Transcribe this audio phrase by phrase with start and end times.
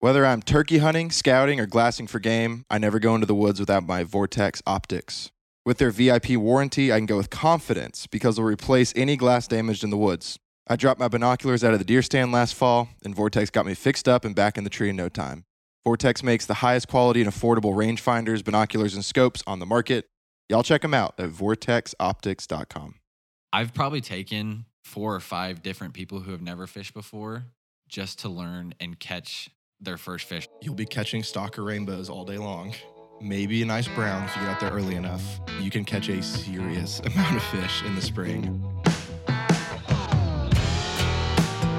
[0.00, 3.58] Whether I'm turkey hunting, scouting, or glassing for game, I never go into the woods
[3.58, 5.32] without my Vortex optics.
[5.66, 9.82] With their VIP warranty, I can go with confidence because they'll replace any glass damaged
[9.82, 10.38] in the woods.
[10.68, 13.74] I dropped my binoculars out of the deer stand last fall, and Vortex got me
[13.74, 15.42] fixed up and back in the tree in no time.
[15.84, 20.06] Vortex makes the highest quality and affordable rangefinders, binoculars, and scopes on the market.
[20.48, 22.94] Y'all check them out at vortexoptics.com.
[23.52, 27.46] I've probably taken four or five different people who have never fished before
[27.88, 29.50] just to learn and catch
[29.80, 30.48] their first fish.
[30.60, 32.74] You'll be catching stalker rainbows all day long.
[33.20, 35.40] Maybe a nice brown if you get out there early enough.
[35.60, 38.62] You can catch a serious amount of fish in the spring.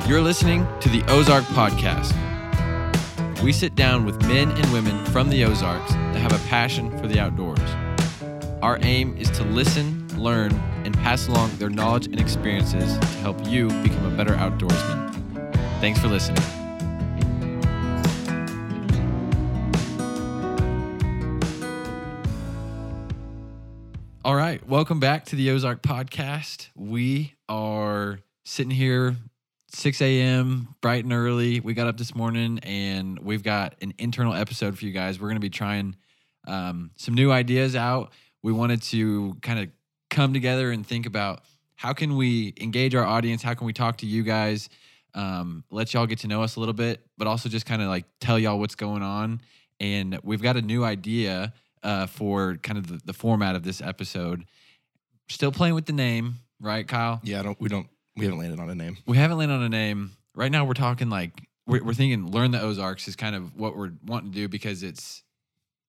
[0.08, 2.16] You're listening to the Ozark Podcast.
[3.44, 7.08] We sit down with men and women from the Ozarks that have a passion for
[7.08, 7.60] the outdoors.
[8.62, 10.52] Our aim is to listen, learn,
[10.84, 15.14] and pass along their knowledge and experiences to help you become a better outdoorsman.
[15.80, 16.59] Thanks for listening.
[24.26, 26.68] All right, welcome back to the Ozark Podcast.
[26.76, 29.16] We are sitting here
[29.70, 30.76] 6 a.m.
[30.82, 31.62] bright and early.
[31.62, 35.22] We got up this morning and we've got an internal episode for you guys.
[35.22, 35.96] We're going to be trying
[36.46, 38.12] um, some new ideas out.
[38.44, 39.70] We wanted to kind of
[40.10, 41.44] come together and think about
[41.76, 43.42] how can we engage our audience?
[43.42, 44.68] How can we talk to you guys?
[45.14, 47.88] Um, let y'all get to know us a little bit, but also just kind of
[47.88, 49.40] like tell y'all what's going on.
[49.80, 53.82] And we've got a new idea uh, for kind of the, the format of this
[53.82, 54.46] episode.
[55.30, 57.20] Still playing with the name, right, Kyle?
[57.24, 58.98] Yeah, I don't, we don't we haven't landed on a name.
[59.06, 60.12] We haven't landed on a name.
[60.36, 61.32] Right now, we're talking like
[61.68, 64.84] we're, we're thinking learn the Ozarks is kind of what we're wanting to do because
[64.84, 65.24] it's.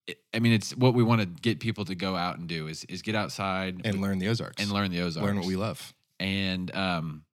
[0.07, 2.67] It, I mean, it's what we want to get people to go out and do
[2.67, 4.61] is is get outside And learn the Ozarks.
[4.61, 5.25] and learn the Ozarks.
[5.25, 5.93] learn what we love.
[6.19, 7.23] And um,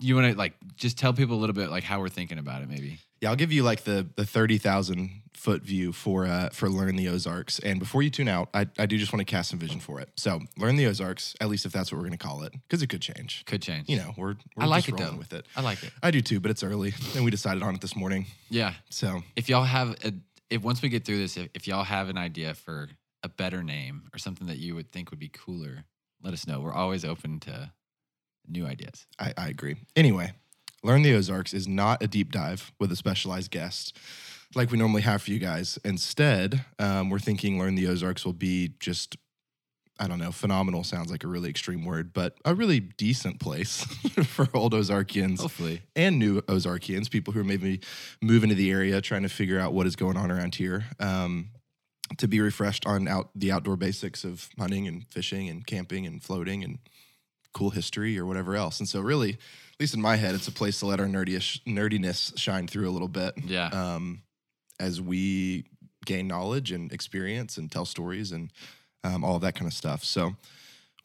[0.00, 2.62] you want to like just tell people a little bit like how we're thinking about
[2.62, 2.98] it, maybe.
[3.24, 6.96] Yeah, I'll give you like the the thirty thousand foot view for uh for learn
[6.96, 7.58] the Ozarks.
[7.58, 9.98] And before you tune out, I, I do just want to cast some vision for
[9.98, 10.10] it.
[10.16, 12.88] So learn the Ozarks, at least if that's what we're gonna call it, because it
[12.88, 13.42] could change.
[13.46, 13.88] Could change.
[13.88, 15.16] You know, we're, we're I like just it, though.
[15.16, 15.46] with it.
[15.56, 15.90] I like it.
[16.02, 18.26] I do too, but it's early, and we decided on it this morning.
[18.50, 18.74] Yeah.
[18.90, 20.12] So If y'all have a,
[20.50, 22.88] if once we get through this, if, if y'all have an idea for
[23.22, 25.84] a better name or something that you would think would be cooler,
[26.22, 26.60] let us know.
[26.60, 27.72] We're always open to
[28.46, 29.06] new ideas.
[29.18, 29.76] I, I agree.
[29.96, 30.32] Anyway,
[30.84, 33.96] Learn the Ozarks is not a deep dive with a specialized guest
[34.54, 35.78] like we normally have for you guys.
[35.84, 39.16] Instead, um, we're thinking Learn the Ozarks will be just,
[39.98, 43.84] I don't know, phenomenal sounds like a really extreme word, but a really decent place
[44.24, 45.82] for old Ozarkians Hopefully.
[45.96, 47.80] and new Ozarkians, people who are maybe
[48.20, 50.84] moving to the area trying to figure out what is going on around here.
[51.00, 51.50] Um,
[52.18, 56.22] to be refreshed on out the outdoor basics of hunting and fishing and camping and
[56.22, 56.78] floating and
[57.54, 58.78] cool history or whatever else.
[58.78, 59.38] And so, really,
[59.74, 61.36] at least in my head, it's a place to let our nerdy
[61.66, 63.34] nerdiness shine through a little bit.
[63.44, 63.68] Yeah.
[63.68, 64.22] Um,
[64.78, 65.64] as we
[66.04, 68.52] gain knowledge and experience and tell stories and
[69.02, 70.04] um, all of that kind of stuff.
[70.04, 70.36] So.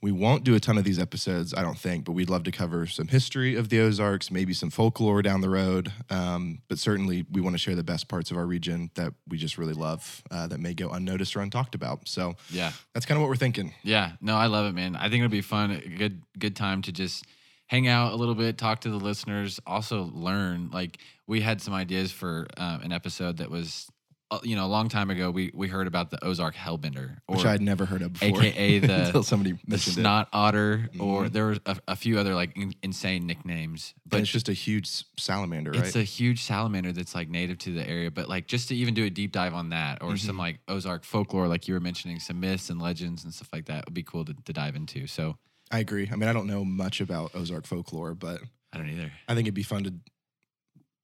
[0.01, 2.51] We won't do a ton of these episodes, I don't think, but we'd love to
[2.51, 5.91] cover some history of the Ozarks, maybe some folklore down the road.
[6.09, 9.37] Um, but certainly, we want to share the best parts of our region that we
[9.37, 12.07] just really love uh, that may go unnoticed or untalked about.
[12.07, 12.71] So yeah.
[12.93, 13.73] that's kind of what we're thinking.
[13.83, 14.13] Yeah.
[14.21, 14.95] No, I love it, man.
[14.95, 15.71] I think it'll be fun.
[15.71, 17.25] A good good time to just
[17.69, 20.69] hang out a little bit, talk to the listeners, also learn.
[20.71, 20.97] Like
[21.27, 23.87] we had some ideas for um, an episode that was,
[24.31, 25.29] uh, you know, a long time ago.
[25.31, 28.41] We we heard about the Ozark Hellbender, or which I had never heard of before.
[28.43, 30.01] AKA the- until somebody the mentioned it.
[30.01, 31.31] snot otter, or Mhm.
[31.31, 33.93] there were a, a few other like in, insane nicknames.
[34.05, 34.87] But But it's just a huge
[35.17, 35.85] salamander, right?
[35.85, 38.09] it's a huge salamander that's like native to the area.
[38.11, 40.39] But like just to even do a deep dive on that, or some Mhm.
[40.39, 43.85] like Ozark folklore, like you were mentioning, some myths and legends and stuff like that
[43.85, 45.07] would be cool to, to dive into.
[45.07, 45.37] So
[45.71, 46.09] I agree.
[46.11, 48.41] I mean, I don't know much about Ozark folklore, but
[48.73, 49.11] I don't either.
[49.27, 49.93] I think it'd be fun to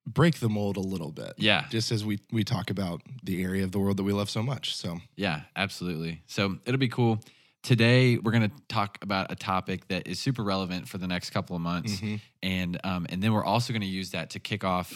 [0.08, 1.34] break the mold a little bit.
[1.38, 1.66] Yeah.
[1.70, 4.44] Just as we we talk about the area of the world that we love so
[4.44, 4.76] much.
[4.76, 6.22] So Yeah, absolutely.
[6.28, 7.20] So it'll be cool.
[7.64, 11.32] Today we're going to talk about a topic that is super relevant for the next
[11.32, 12.22] couple of months, mhm.
[12.44, 14.94] and um, and then we're also going to use that to kick off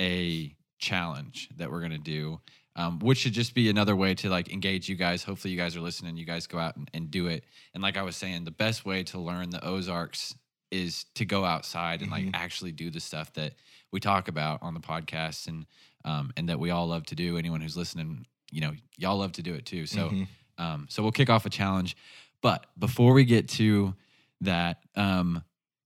[0.00, 2.40] a challenge that we're going to do,
[2.76, 5.24] um, which should just be another way to like engage you guys.
[5.24, 6.16] Hopefully, you guys are listening.
[6.16, 7.44] You guys go out and, and do it.
[7.74, 10.34] And like I was saying, the best way to learn the Ozarks
[10.70, 12.30] is to go outside and like Mhm.
[12.34, 13.54] actually do the stuff that
[13.92, 15.66] we talk about on the podcast and
[16.04, 17.36] um, and that we all love to do.
[17.38, 19.86] Anyone who's listening, you know, y'all love to do it too.
[19.86, 20.10] So.
[20.10, 20.28] Mhm.
[20.58, 21.96] Um, so we'll kick off a challenge.
[22.40, 23.94] But before we get to
[24.40, 25.42] that um,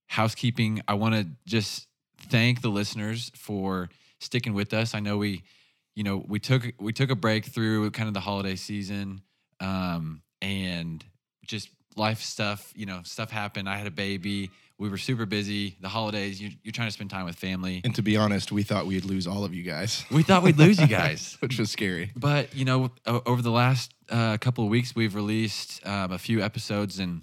[0.06, 1.88] housekeeping, I want to just
[2.18, 3.88] thank the listeners for
[4.20, 4.94] sticking with us.
[4.94, 5.42] I know we,
[5.94, 9.22] you know, we took we took a break through kind of the holiday season,
[9.60, 11.04] um, and
[11.46, 12.72] just life stuff.
[12.76, 13.68] You know, stuff happened.
[13.68, 14.50] I had a baby.
[14.78, 15.76] we were super busy.
[15.80, 17.82] The holidays, you, you're trying to spend time with family.
[17.84, 20.56] And to be honest, we thought we'd lose all of you guys, We thought we'd
[20.56, 21.36] lose you guys.
[21.40, 22.12] which was scary.
[22.16, 26.18] But you know, o- over the last uh, couple of weeks, we've released um, a
[26.18, 27.22] few episodes, and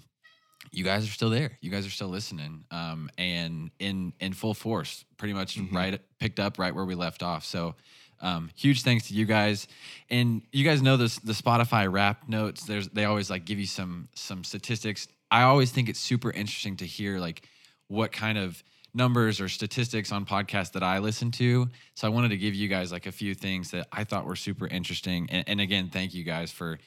[0.70, 1.58] you guys are still there.
[1.60, 5.72] You guys are still listening, um, and in in full force, pretty much Mhm.
[5.72, 7.44] right picked up right where we left off.
[7.44, 7.74] So.
[8.20, 9.68] Um, huge thanks to you guys,
[10.10, 12.64] and you guys know this the Spotify rap notes.
[12.64, 15.08] There's they always like give you some some statistics.
[15.30, 17.42] I always think it's super interesting to hear like
[17.88, 18.62] what kind of
[18.94, 21.68] numbers or statistics on podcasts that I listen to.
[21.94, 24.36] So I wanted to give you guys like a few things that I thought were
[24.36, 25.28] super interesting.
[25.30, 26.78] And, and again, thank you guys for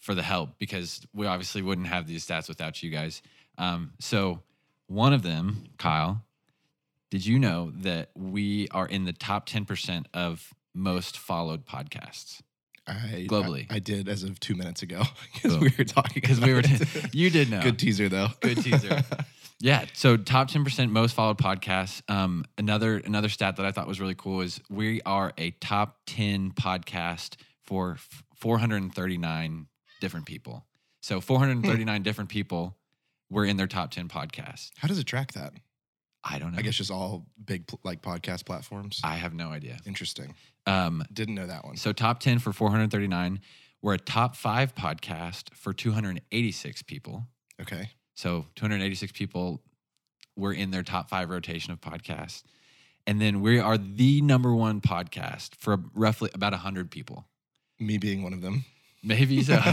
[0.00, 3.22] for the help because we obviously wouldn't have these stats without you guys.
[3.56, 4.40] Um, so
[4.86, 6.22] one of them, Kyle,
[7.10, 12.40] did you know that we are in the top ten percent of most followed podcasts?
[12.86, 13.66] I, Globally.
[13.70, 16.12] I, I did as of two minutes ago because we were talking.
[16.14, 17.14] Because we were, it.
[17.14, 17.62] you did know.
[17.62, 18.28] Good teaser though.
[18.40, 19.02] Good teaser.
[19.60, 19.86] Yeah.
[19.94, 22.02] So top ten percent most followed podcasts.
[22.10, 26.00] Um, another another stat that I thought was really cool is we are a top
[26.06, 27.96] ten podcast for
[28.36, 29.66] four hundred and thirty nine
[30.00, 30.66] different people.
[31.00, 32.76] So four hundred and thirty nine different people
[33.30, 34.70] were in their top ten podcasts.
[34.76, 35.54] How does it track that?
[36.24, 36.58] I don't know.
[36.58, 39.00] I guess just all big like podcast platforms.
[39.04, 39.78] I have no idea.
[39.86, 40.34] Interesting.
[40.66, 41.76] Um, Didn't know that one.
[41.76, 43.40] so top ten for four hundred thirty nine.
[43.82, 47.26] We're a top five podcast for two hundred eighty six people.
[47.60, 47.90] Okay.
[48.14, 49.60] So 286 people
[50.36, 52.42] were in their top five rotation of podcasts.
[53.06, 57.26] And then we are the number one podcast for roughly about 100 people.
[57.78, 58.64] Me being one of them.
[59.02, 59.60] Maybe so.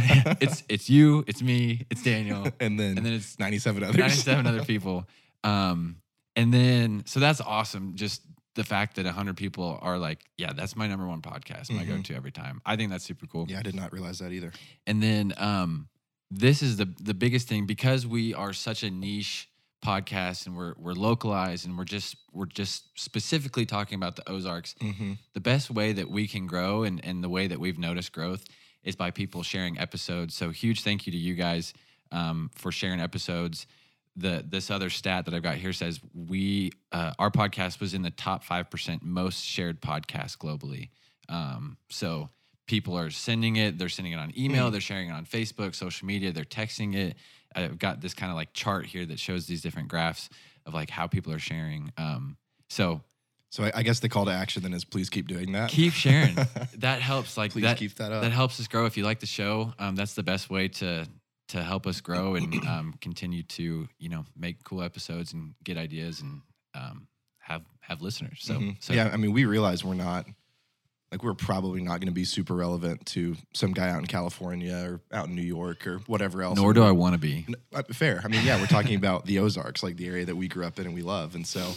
[0.41, 3.97] it's it's you, it's me, it's Daniel, and then, and then it's 97 others.
[3.97, 5.07] 97 other people.
[5.45, 6.00] Um,
[6.35, 7.95] and then so that's awesome.
[7.95, 8.21] Just
[8.55, 11.87] the fact that 100 people are like, yeah, that's my number one podcast, my Mhm.
[11.87, 12.61] go-to every time.
[12.65, 13.45] I think that's super cool.
[13.49, 14.51] yeah, I did not realize that either.
[14.85, 15.87] And then um,
[16.29, 19.47] this is the the biggest thing because we are such a niche
[19.83, 24.75] podcast and we're we're localized and we're just we're just specifically talking about the Ozarks.
[24.81, 25.13] Mm-hmm.
[25.33, 28.43] The best way that we can grow and and the way that we've noticed growth
[28.83, 30.35] is by people sharing episodes.
[30.35, 31.73] So huge thank you to you guys
[32.11, 33.65] um, for sharing episodes.
[34.17, 38.01] The this other stat that I've got here says we uh, our podcast was in
[38.01, 40.89] the top five percent most shared podcast globally.
[41.29, 42.29] Um, so
[42.67, 43.77] people are sending it.
[43.77, 44.67] They're sending it on email.
[44.69, 44.71] Mm.
[44.73, 46.31] They're sharing it on Facebook, social media.
[46.31, 47.15] They're texting it.
[47.55, 50.29] I've got this kind of like chart here that shows these different graphs
[50.65, 51.91] of like how people are sharing.
[51.97, 52.37] Um,
[52.69, 53.01] so
[53.49, 55.69] So I, I guess the call to action then is please keep doing that.
[55.69, 56.35] keep sharing.
[56.77, 57.37] that helps.
[57.37, 57.77] Like please that.
[57.77, 58.21] keep that up.
[58.23, 58.85] That helps us grow.
[58.85, 61.05] If you like the show, um, that's the best way to
[61.51, 65.77] to help us grow and um, continue to you know make cool episodes and get
[65.77, 66.41] ideas and
[66.75, 67.07] um,
[67.39, 68.39] have have listeners.
[68.41, 68.83] So, Mhm.
[68.83, 70.25] so yeah, I mean, we realize we're not
[71.11, 74.75] like we're probably not going to be super relevant to some guy out in California
[74.87, 76.57] or out in New York or whatever else.
[76.57, 77.45] nor do I want to be.
[77.73, 78.21] Uh, Fair.
[78.23, 80.79] I mean, yeah, we're talking about the Ozarks, like the area that we grew up
[80.79, 81.73] in and we love, and so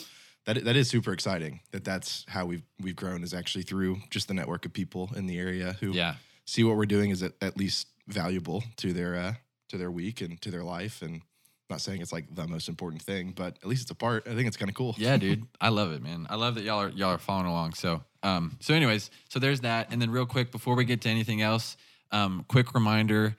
[0.46, 1.60] that that is super exciting.
[1.72, 5.26] That that's how we've we've grown is actually through just the network of people in
[5.26, 6.14] the area who Yeah.
[6.44, 9.34] see what we're doing is at, at least valuable to their uh,
[9.69, 11.02] to their week and to their life.
[11.02, 11.22] And I'm
[11.70, 14.26] not saying it's like the most important thing, but at least it's a part.
[14.28, 14.94] I think it's kind of cool.
[14.99, 15.46] Yeah, dude.
[15.61, 16.26] I love it, man.
[16.31, 17.75] I love that y'all are y'all are following along.
[17.75, 19.88] So, um, so anyways, so there's that.
[19.90, 21.76] And then real quick before we get to anything else,
[22.12, 23.37] um, quick reminder: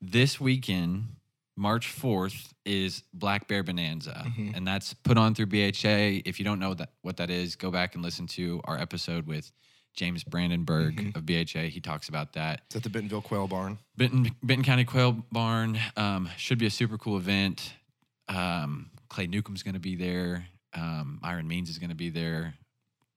[0.00, 1.04] this weekend,
[1.56, 4.56] March 4th, is Black Bear Bonanza, Mhm.
[4.56, 6.22] and that's put on through BHA.
[6.24, 9.26] If you don't know that what that is, go back and listen to our episode
[9.26, 9.52] with
[9.96, 11.16] James Brandenburg Mhm.
[11.16, 11.68] of BHA.
[11.70, 12.62] He talks about that.
[12.66, 13.78] It's at the Bentonville Quail Barn.
[13.96, 17.72] Benton, Benton County Quail Barn um, should be a super cool event.
[18.28, 20.46] Um, Clay Newcomb's going to be there.
[20.74, 22.54] Um, Myron Means is going to be there.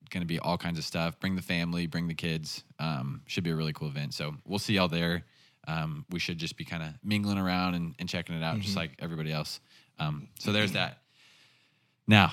[0.09, 1.19] Going to be all kinds of stuff.
[1.19, 2.63] Bring the family, bring the kids.
[2.79, 4.13] Um, should be a really cool event.
[4.15, 5.25] So we'll see y'all there.
[5.67, 8.73] Um, we should just be kind of mingling around and, and checking it out, just
[8.73, 8.77] Mhm.
[8.77, 9.59] like everybody else.
[9.99, 11.03] Um, so there's that.
[12.07, 12.31] Now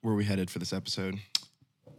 [0.00, 1.20] Where are we headed for this episode?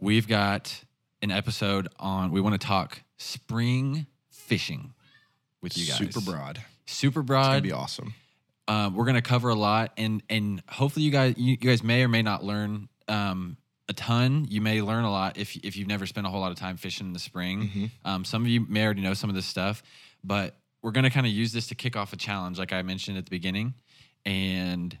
[0.00, 0.84] we've got
[1.22, 2.30] an episode on.
[2.30, 4.94] We want to talk spring fishing
[5.62, 5.98] with you guys.
[5.98, 6.60] Super broad.
[6.86, 7.40] Super broad.
[7.42, 8.14] It's gonna be awesome.
[8.68, 12.02] um, we're gonna cover a lot, and and hopefully you guys you, you guys may
[12.02, 13.56] or may not learn um,
[13.88, 14.46] a ton.
[14.48, 16.76] You may learn a lot if if you've never spent a whole lot of time
[16.76, 17.68] fishing in the spring.
[17.74, 17.90] Mhm.
[18.04, 19.82] Um, some of you may already know some of this stuff,
[20.24, 23.18] but we're gonna kind of use this to kick off a challenge, like I mentioned
[23.18, 23.74] at the beginning,
[24.24, 24.96] and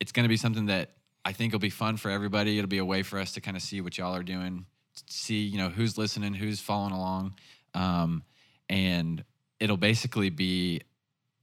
[0.00, 0.90] it's gonna be something that
[1.24, 2.58] I think will be fun for everybody.
[2.58, 4.66] It'll be a way for us to kind of see what y'all are doing,
[5.08, 7.34] see you know who's listening, who's following along,
[7.74, 8.22] um,
[8.68, 9.24] and
[9.60, 10.82] it'll basically be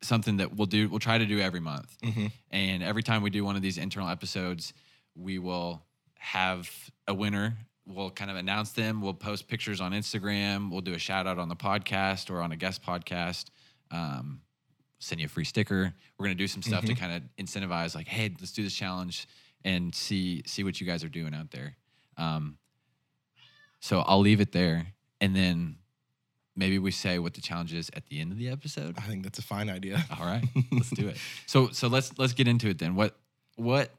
[0.01, 0.89] something that we'll do.
[0.89, 1.96] We'll try to do every month.
[2.01, 2.31] Mhm.
[2.50, 4.74] And every time we do one of these internal episodes,
[5.15, 5.84] we will
[6.17, 6.70] have
[7.08, 7.58] a winner.
[7.86, 9.01] We'll kind of announce them.
[9.01, 10.70] We'll post pictures on Instagram.
[10.72, 13.46] We'll do a shout out on the podcast or on a guest podcast.
[13.91, 14.41] Um,
[15.00, 15.93] send you a free sticker.
[16.17, 19.27] We're gonna do some stuff to kind of incentivize, like, hey, let's do this challenge
[19.63, 21.75] and see see what you guys are doing out there.
[22.17, 22.58] Um,
[23.81, 24.88] so I'll leave it there,
[25.19, 25.75] and then
[26.55, 28.95] maybe we say what the challenge is at the end of the episode.
[28.97, 30.03] I think that's a fine idea.
[30.17, 31.17] All right, let's do it.
[31.47, 32.95] So so let's let's get into it then.
[32.95, 33.17] What
[33.55, 33.91] what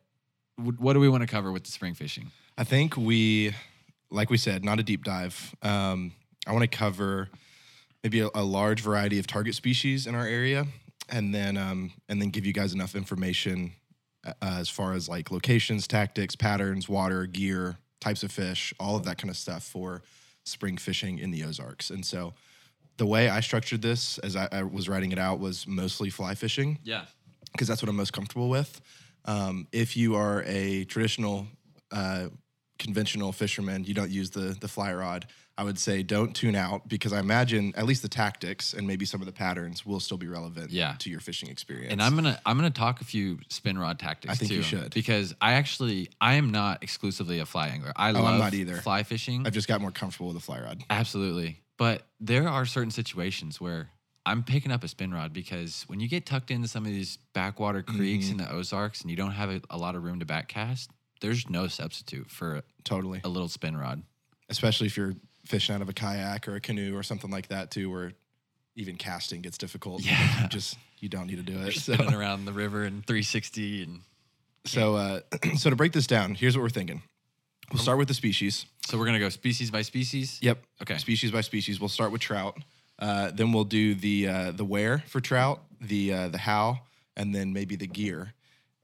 [0.56, 2.30] what do we want to cover with the spring fishing?
[2.56, 3.54] I think we,
[4.10, 5.54] like we said, not a deep dive.
[5.62, 6.12] Um,
[6.46, 7.28] I want to cover
[8.02, 10.66] maybe a, a large variety of target species in our area,
[11.08, 13.72] and then um, and then give you guys enough information
[14.24, 19.04] uh, as far as like locations, tactics, patterns, water, gear, types of fish, all of
[19.04, 20.02] that kind of stuff for
[20.44, 21.90] spring fishing in the Ozarks.
[21.90, 22.35] And so,
[22.99, 26.35] the way I structured this as I, I was writing it out was mostly fly
[26.35, 27.04] fishing Yeah.
[27.52, 28.80] because that's what I'm most comfortable with.
[29.25, 31.47] Um, if you are a traditional,
[31.90, 32.28] uh,
[32.78, 35.26] conventional fisherman, you don't use the the fly rod.
[35.59, 39.04] I would say don't tune out because I imagine at least the tactics and maybe
[39.04, 40.94] some of the patterns will still be relevant Yeah.
[41.00, 41.92] to your fishing experience.
[41.92, 44.56] And I'm gonna I'm gonna talk a few spin rod tactics I think too.
[44.56, 44.94] you should.
[44.94, 47.92] because I actually I am not exclusively a fly angler.
[47.97, 48.76] I Oh, I'm love not either.
[48.78, 49.47] fly fishing.
[49.47, 50.82] I've just got more comfortable with the fly rod.
[50.88, 51.61] Absolutely.
[51.76, 53.90] But there are certain situations where
[54.25, 57.18] I'm picking up a spin rod because when you get tucked into some of these
[57.35, 58.40] backwater creeks Mm-hmm.
[58.40, 60.88] in the Ozarks and you don't have a, a lot of room to backcast,
[61.21, 64.02] there's no substitute for Totally, a little spin rod.
[64.49, 67.70] especially if you're fishing out of a kayak or a canoe or something like that
[67.70, 68.12] too, where
[68.75, 70.02] even casting gets difficult.
[70.04, 70.42] Yeah.
[70.42, 71.75] you just you don't need to do it.
[71.75, 74.00] So, Spinning around the river in 360 and
[74.64, 75.20] so, uh,
[75.56, 77.02] so to break this down, here's what we're thinking.
[77.72, 78.66] We'll start with the species.
[78.87, 80.38] so we're gonna go species by species.
[80.42, 80.62] Yep.
[80.82, 80.99] Okay.
[80.99, 81.80] Species by species.
[81.80, 82.58] We'll start with trout.
[82.99, 86.80] Uh, then we'll do the uh, the where for trout, the uh, the how,
[87.16, 88.34] and then maybe the gear.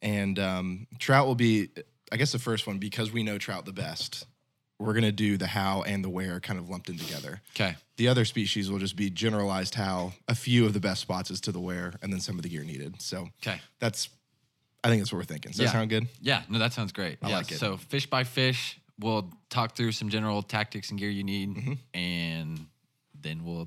[0.00, 1.68] And um, trout will be,
[2.10, 4.26] I guess, the first one because we know trout the best.
[4.78, 7.40] We're gonna do the how and the where kind of lumped in together.
[7.56, 7.74] Okay.
[7.96, 11.40] The other species will just be generalized how, a few of the best spots is
[11.42, 13.02] to the where, and then some of the gear needed.
[13.02, 13.60] So Okay.
[13.80, 14.08] that's,
[14.84, 15.50] I think that's what we're thinking.
[15.50, 15.66] Does Yeah.
[15.66, 16.06] that sound good?
[16.20, 17.18] Yeah, no, that sounds great.
[17.22, 17.58] I yeah, like it.
[17.58, 21.72] So fish by fish, we'll talk through some general tactics and gear you need, Mm-hmm.
[21.98, 22.66] and
[23.20, 23.66] then we'll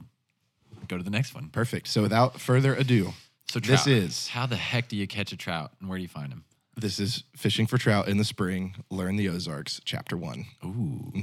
[0.88, 1.50] go to the next one.
[1.50, 1.88] Perfect.
[1.90, 3.14] So without further ado,
[3.50, 6.08] So This is- how the heck do you catch a trout, and where do you
[6.08, 6.46] find them?
[6.82, 8.74] This is fishing for trout in the spring.
[8.90, 10.46] Learn the Ozarks, chapter one.
[10.66, 11.14] Ooh,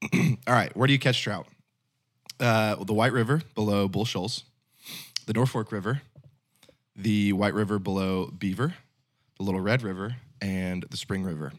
[0.46, 1.48] All right, where do you catch trout?
[2.38, 4.44] Uh, the White River below Bull Shoals,
[5.26, 6.02] the Norfork River,
[6.94, 8.74] the White River below Beaver,
[9.38, 11.52] the Little Red River, and the Spring River.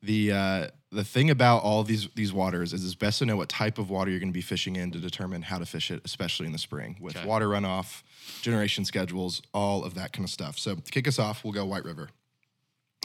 [0.00, 3.48] The uh, the thing about all these these waters is it's best to know what
[3.48, 6.02] type of water you're going to be fishing in to determine how to fish it,
[6.04, 7.26] especially in the spring with Okay.
[7.26, 8.02] water runoff,
[8.42, 10.56] generation schedules, all of that kind of stuff.
[10.56, 12.10] So to kick us off, we'll go White River.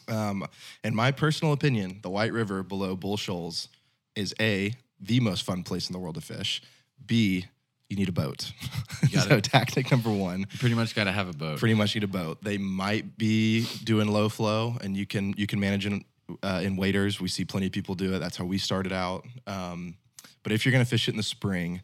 [0.09, 0.45] Um,
[0.83, 3.69] in my personal opinion, the White River below Bull Shoals
[4.15, 6.61] is a the most fun place in the world to fish.
[7.05, 7.45] B,
[7.89, 8.51] you need a boat.
[9.11, 9.43] so it.
[9.43, 11.59] tactic number one, you pretty much got to have a boat.
[11.59, 12.43] pretty much need a boat.
[12.43, 16.03] They might be doing low flow, and you can you can manage in
[16.43, 17.19] uh, in waders.
[17.19, 18.19] We see plenty of people do it.
[18.19, 19.25] That's how we started out.
[19.47, 19.95] Um,
[20.43, 21.81] but if you're going to fish it in the spring,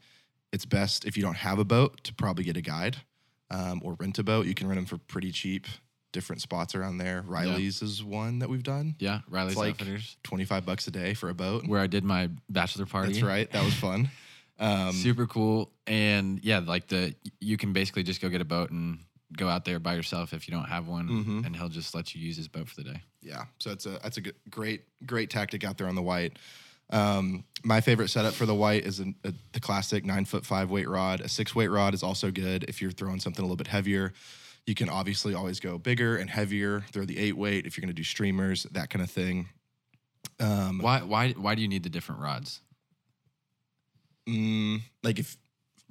[0.51, 2.98] it's best if you don't have a boat to probably get a guide
[3.50, 4.46] um, or rent a boat.
[4.46, 5.67] You can rent them for pretty cheap.
[6.15, 7.24] Different spots around there.
[7.27, 8.95] Riley's is one that we've done.
[9.00, 11.67] yeah, Riley's It's like Outfitters, 25 bucks a day for a boat.
[11.67, 13.12] where I did my bachelor party.
[13.12, 13.51] That's right.
[13.51, 14.10] That was fun.
[14.57, 18.72] Um, Super cool, and yeah, like the you can basically just go get a boat
[18.72, 19.00] and
[19.36, 21.45] go out there by yourself if you don't have one, Mhm.
[21.45, 23.01] and he'll just let you use his boat for the day.
[23.22, 23.43] yeah.
[23.60, 26.38] So it's a that's a good, great great tactic out there on the white.
[26.91, 30.69] Um, my favorite setup for the white is a, a, the classic nine foot five
[30.72, 31.19] weight rod.
[31.19, 34.13] A six weight rod is also good if you're throwing something a little bit heavier.
[34.65, 36.81] You can obviously always go bigger and heavier.
[36.91, 39.50] Throw the eight weight if you're going to do streamers, that kind of thing.
[40.39, 42.60] Um, Why why why do you need the different rods?
[44.27, 45.38] mm, like if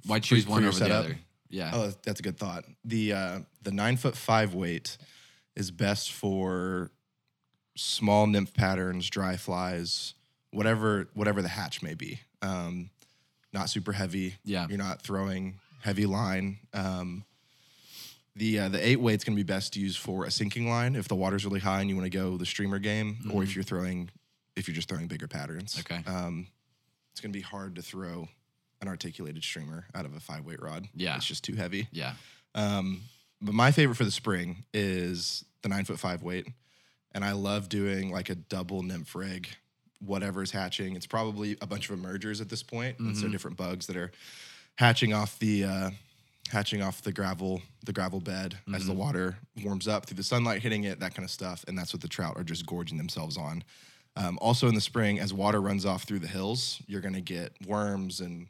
[0.05, 1.17] Why choose one over the other?
[1.49, 1.71] Yeah.
[1.73, 2.65] Oh, that's a good thought.
[2.83, 4.97] The uh, the nine foot five weight
[5.55, 6.91] is best for
[7.75, 10.13] small nymph patterns, dry flies,
[10.51, 12.19] whatever whatever the hatch may be.
[12.41, 12.89] Um,
[13.53, 14.35] not super heavy.
[14.43, 14.67] Yeah.
[14.67, 16.59] You're not throwing heavy line.
[16.73, 17.23] Um,
[18.35, 21.07] the uh, the eight weight's gonna be best to use for a sinking line if
[21.07, 23.63] the water's really high and you want to go the streamer game, or if you're
[23.63, 24.09] throwing
[24.55, 25.77] if you're just throwing bigger patterns.
[25.79, 26.01] Okay.
[26.07, 26.47] Um,
[27.11, 28.27] it's gonna be hard to throw
[28.81, 30.87] an articulated streamer out of a five weight rod.
[30.93, 31.15] Yeah.
[31.15, 31.87] It's just too heavy.
[31.91, 32.13] Yeah.
[32.53, 33.01] Um,
[33.41, 36.47] but my favorite for the spring is the nine foot five weight.
[37.13, 39.47] And I love doing like a double nymph rig,
[39.99, 40.95] whatever's hatching.
[40.97, 44.11] It's probably a bunch of emergers at this point, And so different bugs that are
[44.75, 45.89] hatching off the uh,
[46.51, 50.61] hatching off the gravel, the gravel bed as the water warms up through the sunlight
[50.61, 51.65] hitting it, that kind of stuff.
[51.67, 53.63] And that's what the trout are just gorging themselves on.
[54.15, 57.53] Um, also in the spring, as water runs off through the hills, you're gonna get
[57.67, 58.47] worms and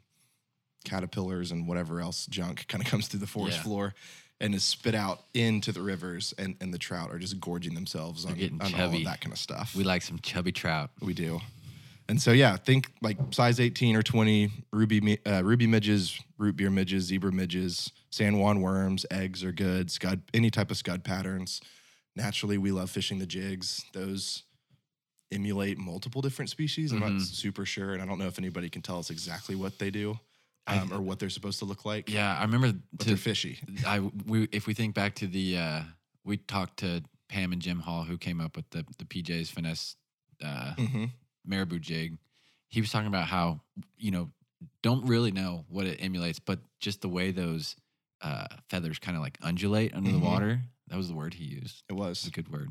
[0.84, 3.62] caterpillars and whatever else junk kind of comes through the forest Yeah.
[3.64, 3.94] floor.
[4.38, 8.26] and is spit out into the rivers, and, and the trout are just gorging themselves
[8.26, 9.74] on, getting on all of that kind of stuff.
[9.74, 10.90] We like some chubby trout.
[11.00, 11.40] We do.
[12.08, 16.70] And so yeah, think like size 18 or 20 ruby uh, ruby midges, root beer
[16.70, 21.60] midges, zebra midges, San Juan worms, eggs are good, scud any type of scud patterns.
[22.14, 23.84] Naturally, we love fishing the jigs.
[23.92, 24.44] Those
[25.32, 26.92] emulate multiple different species.
[26.92, 27.12] I'm Mhm.
[27.18, 29.90] not super sure, and I don't know if anybody can tell us exactly what they
[29.90, 30.18] do
[30.68, 32.08] I- um, or what they're supposed to look like.
[32.08, 33.58] Yeah, I remember but to they're fishy.
[33.84, 35.82] I we if we think back to the uh
[36.24, 39.96] we talked to Pam and Jim Hall who came up with the the PJ's finesse
[40.42, 41.06] uh hmm
[41.46, 42.18] marabou jig.
[42.68, 43.60] He was talking about how
[43.98, 44.30] you know
[44.82, 47.76] don't really know what it emulates, but just the way those
[48.22, 50.14] uh feathers kind of like undulate under Mhm.
[50.14, 50.60] the water.
[50.88, 51.82] That was the word he used.
[51.88, 52.26] It was.
[52.26, 52.70] a good word.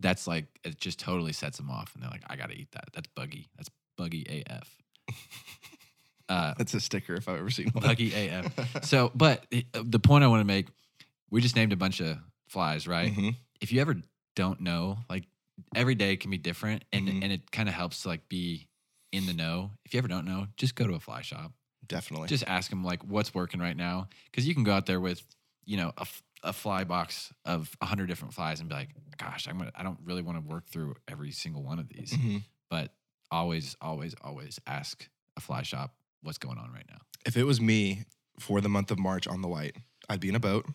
[0.00, 2.84] That's like it just totally sets them off, and they're like, I gotta eat that.
[2.92, 3.48] That's buggy.
[3.56, 4.76] That's buggy AF.
[6.28, 7.82] Uh, That's a sticker if I've ever seen one.
[7.82, 8.84] buggy AF.
[8.84, 10.66] So, but uh, the point I want to make,
[11.30, 13.12] we just named a bunch of flies, right?
[13.12, 13.34] Mhm.
[13.60, 13.96] If you ever
[14.34, 15.24] don't know, like
[15.74, 17.22] every day can be different, and Mhm.
[17.24, 18.68] and it kind of helps to like be
[19.12, 19.72] in the know.
[19.84, 21.52] If you ever don't know, just go to a fly shop.
[21.86, 22.28] Definitely.
[22.28, 25.22] Just ask them like what's working right now, because you can go out there with
[25.64, 26.06] you know a,
[26.44, 29.82] a fly box of a hundred different flies and be like, gosh, I'm gonna, I
[29.82, 32.42] don't really want to work through every single one of these, Mhm.
[32.70, 32.94] but
[33.30, 36.98] always, always, always ask a fly shop what's going on right now.
[37.24, 38.04] If it was me
[38.38, 39.76] for the month of March on the white,
[40.08, 40.66] I'd be in a boat.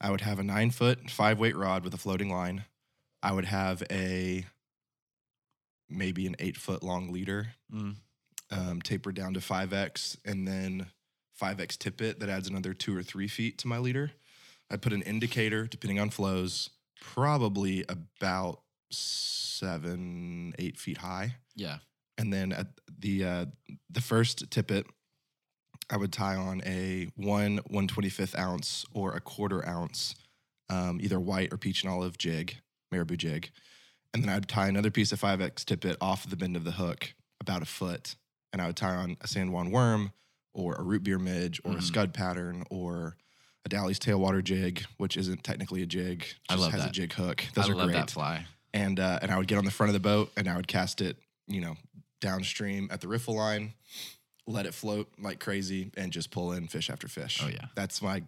[0.00, 2.64] I would have a nine foot, five weight rod with a floating line.
[3.22, 4.44] I would have a
[5.88, 7.96] maybe an eight foot long leader, Mm.
[8.50, 10.86] um, tapered down to 5X, and then
[11.40, 14.12] 5X tippet that adds another two or three feet to my leader.
[14.70, 18.62] I'd put an indicator, depending on flows, probably about
[18.92, 21.78] seven, eight feet high Yeah.
[22.18, 23.46] and then at the uh,
[23.88, 24.86] the first tippet,
[25.88, 30.14] I would tie on a one one twenty fifth ounce or a quarter ounce,
[30.68, 32.58] um, either white or peach and olive jig,
[32.90, 33.50] marabou jig,
[34.12, 36.72] and then I'd tie another piece of five X tippet off the bend of the
[36.72, 38.16] hook about a foot,
[38.52, 40.12] and I would tie on a San Juan worm
[40.52, 41.82] or a root beer midge or a Mhm.
[41.82, 43.16] scud pattern or
[43.64, 47.12] a Dally's tailwater jig, which isn't technically a jig, just I love has a jig
[47.12, 47.44] hook.
[47.54, 48.46] Those I are love great that fly.
[48.74, 50.66] and uh, and I would get on the front of the boat and I would
[50.68, 51.76] cast it, you know,
[52.20, 53.74] downstream at the riffle line,
[54.46, 57.40] let it float like crazy, and just pull in fish after fish.
[57.42, 57.66] Oh, yeah.
[57.76, 58.22] that's my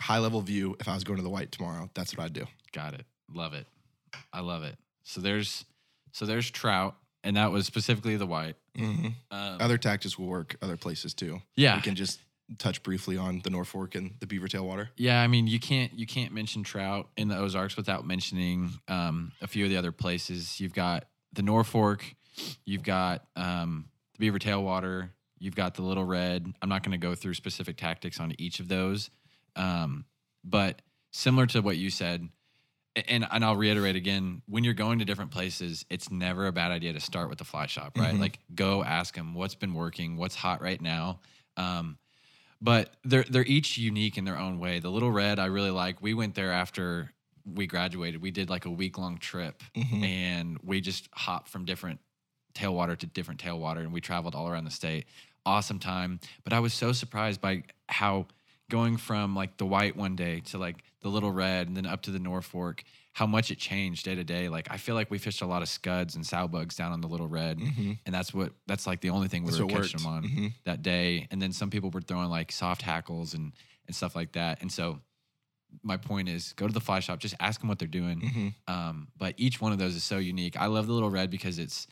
[0.00, 0.76] high level view.
[0.80, 2.46] If I was going to the white tomorrow, that's what I'd do.
[2.72, 3.06] Got it.
[3.32, 3.66] Love it.
[4.32, 4.76] I love it.
[5.04, 5.64] So there's
[6.12, 8.56] so there's trout, and that was specifically the white.
[8.78, 11.42] Um, Other tactics will work other places too.
[11.56, 12.20] yeah, We can just
[12.58, 14.90] touch briefly on the Norfork and the Beaver Tail water.
[14.96, 15.20] yeah.
[15.20, 19.46] I mean, you can't you can't mention trout in the Ozarks without mentioning um, a
[19.46, 20.60] few of the other places.
[20.60, 22.02] You've got the Norfork,
[22.64, 26.52] you've got um, the Beaver tail water, you've got the Little Red.
[26.62, 29.10] I'm not going to go through specific tactics on each of those,
[29.56, 30.04] um,
[30.44, 32.28] but similar to what you said,
[32.96, 36.70] and and I'll reiterate again: when you're going to different places, it's never a bad
[36.72, 38.14] idea to start with the fly shop, right?
[38.14, 38.20] Mhm.
[38.20, 41.20] Like, go ask them what's been working, what's hot right now.
[41.56, 41.98] Um,
[42.60, 44.80] but they're they're each unique in their own way.
[44.80, 46.02] The Little Red, I really like.
[46.02, 47.12] We went there after
[47.44, 48.20] we graduated.
[48.20, 50.04] We did like a week long trip, Mhm.
[50.04, 52.00] and we just hopped from different
[52.54, 55.06] tailwater to different tailwater, and we traveled all around the state.
[55.46, 56.20] Awesome time.
[56.44, 58.26] But I was so surprised by how
[58.70, 62.02] going from like the white one day to like the little red and then up
[62.02, 62.80] to the Norfork,
[63.12, 64.48] how much it changed day to day.
[64.48, 67.00] Like I feel like we fished a lot of scuds and sow bugs down on
[67.00, 67.98] the little red, Mhm.
[68.06, 69.96] and that's what that's like the only thing we That's were catching worked.
[69.98, 70.54] them on Mhm.
[70.64, 71.26] that day.
[71.30, 73.52] And then some people were throwing like soft hackles and
[73.86, 74.60] and stuff like that.
[74.60, 75.00] And so
[75.82, 78.20] my point is go to the fly shop, just ask them what they're doing.
[78.20, 78.54] Mhm.
[78.72, 80.56] Um, but each one of those is so unique.
[80.56, 81.86] I love the little red because it's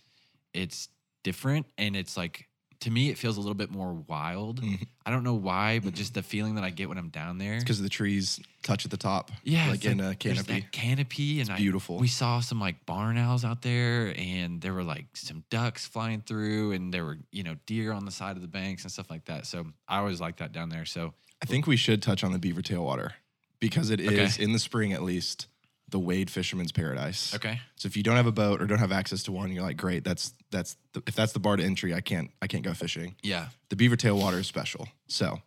[0.54, 0.88] it's
[1.22, 2.48] different and it's like
[2.80, 4.60] to me it feels a little bit more wild.
[4.62, 4.86] Mhm.
[5.04, 7.58] I don't know why, but just the feeling that I get when I'm down there.
[7.58, 9.30] because the trees touch at the top.
[9.44, 10.52] yeah, like it's in a there's canopy.
[10.60, 11.98] that canopy, and I, beautiful.
[11.98, 16.20] we saw some like barn owls out there, and there were like some ducks flying
[16.22, 19.08] through, and there were you know deer on the side of the banks and stuff
[19.10, 19.46] like that.
[19.46, 20.84] So I always like that down there.
[20.84, 23.14] So I think we should touch on the Beaver Tail water
[23.60, 24.42] because it is Okay.
[24.44, 25.46] in the spring at least
[25.88, 27.34] the wade fisherman's paradise.
[27.34, 29.62] okay, So if you don't have a boat or don't have access to one, you're
[29.62, 32.64] like, great, that's that's the, if that's the bar to entry, I can't I can't
[32.64, 33.14] go fishing.
[33.22, 34.88] yeah, The Beaver Tail water is special.
[35.06, 35.40] So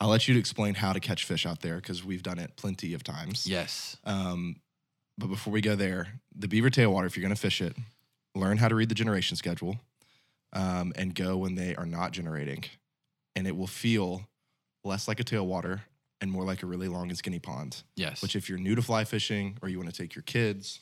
[0.00, 2.56] I'll let you to explain how to catch fish out there because we've done it
[2.56, 3.46] plenty of times.
[3.46, 4.56] yes, Um,
[5.16, 7.76] but before we go there, the Beaver Tail water, if you're going to fish it,
[8.34, 9.76] learn how to read the generation schedule
[10.52, 12.64] um, and go when they are not generating.
[13.34, 14.28] And it will feel
[14.84, 15.80] less like a tailwater
[16.20, 17.82] and more like a really long and skinny pond.
[17.96, 20.80] yes, Which, if you're new to fly fishing or you want to take your kids,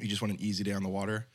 [0.00, 1.26] you just want an easy day on the water,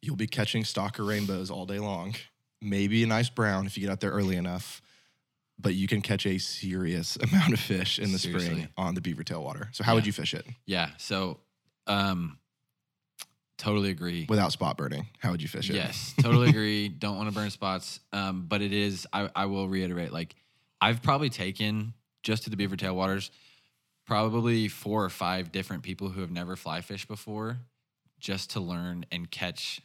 [0.00, 2.14] you'll be catching stalker rainbows all day long.
[2.60, 4.80] Maybe a nice brown if you get out there early enough.
[5.58, 9.22] but you can catch a serious amount of fish in the spring on the beaver
[9.22, 9.68] tail water.
[9.72, 10.90] So how would you fish it Yeah.
[10.98, 11.38] So,
[11.86, 12.38] um,
[13.58, 14.26] totally agree.
[14.28, 15.06] without spot burning?
[15.18, 15.74] How would you fish it?
[15.76, 16.88] Yes, totally agree.
[16.98, 18.00] Don't want to burn spots.
[18.12, 19.06] Um, but it is.
[19.12, 20.12] I, I will reiterate.
[20.12, 20.34] Like,
[20.80, 23.30] I've probably taken just to the beaver tail waters,
[24.06, 27.58] probably four or five different people who have never fly fished before,
[28.18, 29.80] just to learn and catch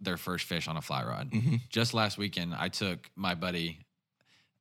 [0.00, 1.28] their first fish on a fly rod.
[1.32, 3.78] hmm Just last weekend, I took my buddy.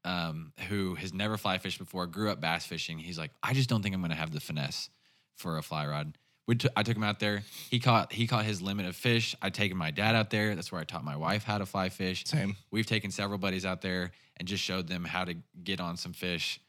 [0.06, 2.99] Um, who has never fly fished before, grew up bass fishing.
[2.99, 4.89] He's like, I just don't think I'm going to have the finesse
[5.36, 6.17] for a fly rod.
[6.47, 7.43] We took I took him out there.
[7.69, 9.36] He caught he caught his limit of fish.
[9.41, 10.56] I taken my dad out there.
[10.56, 12.23] That's where I taught my wife how to fly fish.
[12.25, 12.56] Same.
[12.71, 16.13] We've taken several buddies out there and just showed them how to get on some
[16.13, 16.62] fish.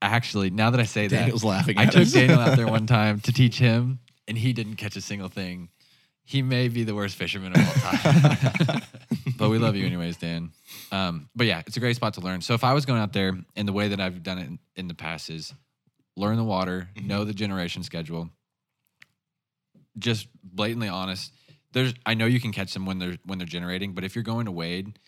[0.00, 1.78] Actually, now that I say Daniel's that, laughing.
[1.78, 2.12] I at took us.
[2.12, 5.70] Daniel out there one time to teach him, and he didn't catch a single thing.
[6.24, 8.82] He may be the worst fisherman of all time.
[9.38, 10.52] but we love you anyways, Dan.
[10.92, 12.42] Um, but yeah, it's a great spot to learn.
[12.42, 14.58] So if I was going out there, and the way that I've done it in,
[14.76, 15.52] in the past is
[16.16, 17.06] learn the water, Mhm.
[17.06, 18.30] know the generation schedule,
[19.98, 21.32] just blatantly honest.
[21.72, 24.22] There's I know you can catch them when they're when they're generating, but if you're
[24.24, 24.98] going to wade,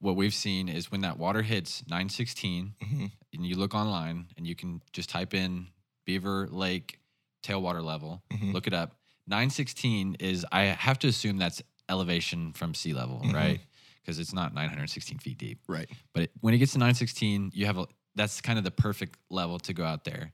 [0.00, 3.10] what we've seen is when that water hits 916 Mhm.
[3.32, 5.68] and you look online and you can just type in
[6.04, 7.00] Beaver Lake
[7.42, 8.52] tailwater level, Mhm.
[8.52, 9.00] look it up.
[9.26, 13.34] 916 is I have to assume that's elevation from sea level, Mhm.
[13.34, 13.60] right?
[14.00, 15.60] Because it's not 916 feet deep.
[15.68, 15.88] Right.
[16.12, 19.16] But it, when it gets to 916, you have a that's kind of the perfect
[19.30, 20.32] level to go out there.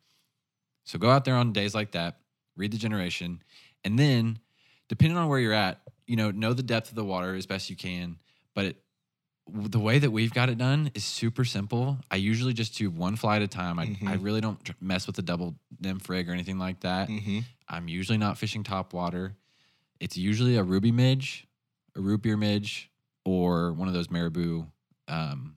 [0.85, 2.21] So go out there on days like that,
[2.57, 3.43] read the generation,
[3.85, 4.39] and then
[4.89, 7.69] depending on where you're at, you know, know the depth of the water as best
[7.69, 8.19] you can.
[8.55, 8.84] But it,
[9.53, 11.99] the way that we've got it done is super simple.
[12.11, 13.79] I usually just do one fly at a time.
[13.79, 14.23] I, I Mhm.
[14.25, 17.09] really don't mess with the double nymph rig or anything like that.
[17.09, 19.37] hmm I'm usually not fishing top water.
[20.01, 21.47] It's usually a ruby midge,
[21.97, 22.91] a root beer midge,
[23.25, 24.67] or one of those marabou
[25.09, 25.57] um,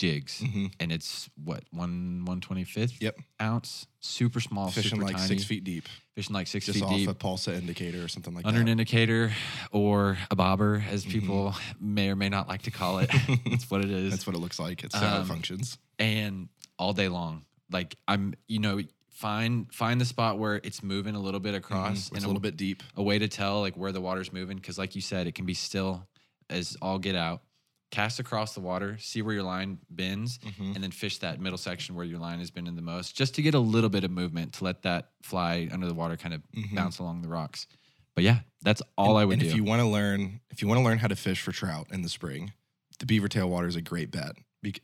[0.00, 0.40] jigs.
[0.40, 3.18] hmm And it's what one one twenty fifth Yep.
[3.40, 6.84] ounce, super small, Fishing super like tiny, six feet deep, fishing like six just feet
[6.84, 8.48] off deep a Palsa indicator or something like that.
[8.48, 9.32] under an indicator
[9.72, 11.10] or a bobber, as Mhm.
[11.10, 13.10] people may or may not like to call it.
[13.46, 14.10] That's what it is.
[14.10, 14.82] That's what it looks like.
[14.84, 15.78] It's how it Um, functions.
[15.98, 17.44] and all day long.
[17.70, 21.58] Like I'm, you know, find find the spot where it's moving a little bit Mhm.
[21.58, 22.82] across, It's and a little bit deep.
[22.96, 25.44] a way to tell like where the water's moving because like you said it can
[25.44, 26.06] be still
[26.48, 27.42] as all get out
[27.90, 30.74] cast across the water see where your line bends Mhm.
[30.74, 33.34] and then fish that middle section where your line has been in the most just
[33.34, 36.32] to get a little bit of movement to let that fly under the water kind
[36.34, 36.74] of Mhm.
[36.74, 37.66] bounce along the rocks
[38.14, 40.62] but yeah that's all and, i would and do if you want to learn, if
[40.62, 42.52] you want to learn how to fish for trout in the spring,
[42.98, 44.32] the beaver tail water is a great bet.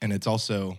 [0.01, 0.79] And it's also,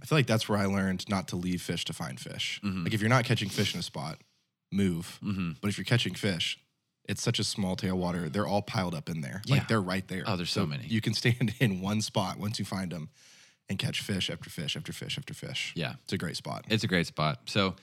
[0.00, 2.60] I feel like that's where I learned not to leave fish to find fish.
[2.62, 2.84] Mhm.
[2.84, 4.20] Like if you're not catching fish in a spot,
[4.70, 5.18] move.
[5.20, 6.58] hmm But if you're catching fish,
[7.10, 8.28] it's such a small tail water.
[8.28, 9.42] They're all piled up in there.
[9.44, 9.56] Yeah.
[9.56, 10.22] Like they're right there.
[10.26, 10.84] Oh, there's so many.
[10.86, 13.08] You can stand in one spot once you find them
[13.68, 15.72] and catch fish after fish after fish after fish.
[15.76, 16.64] yeah It's a great spot.
[16.68, 17.74] it's a great spot so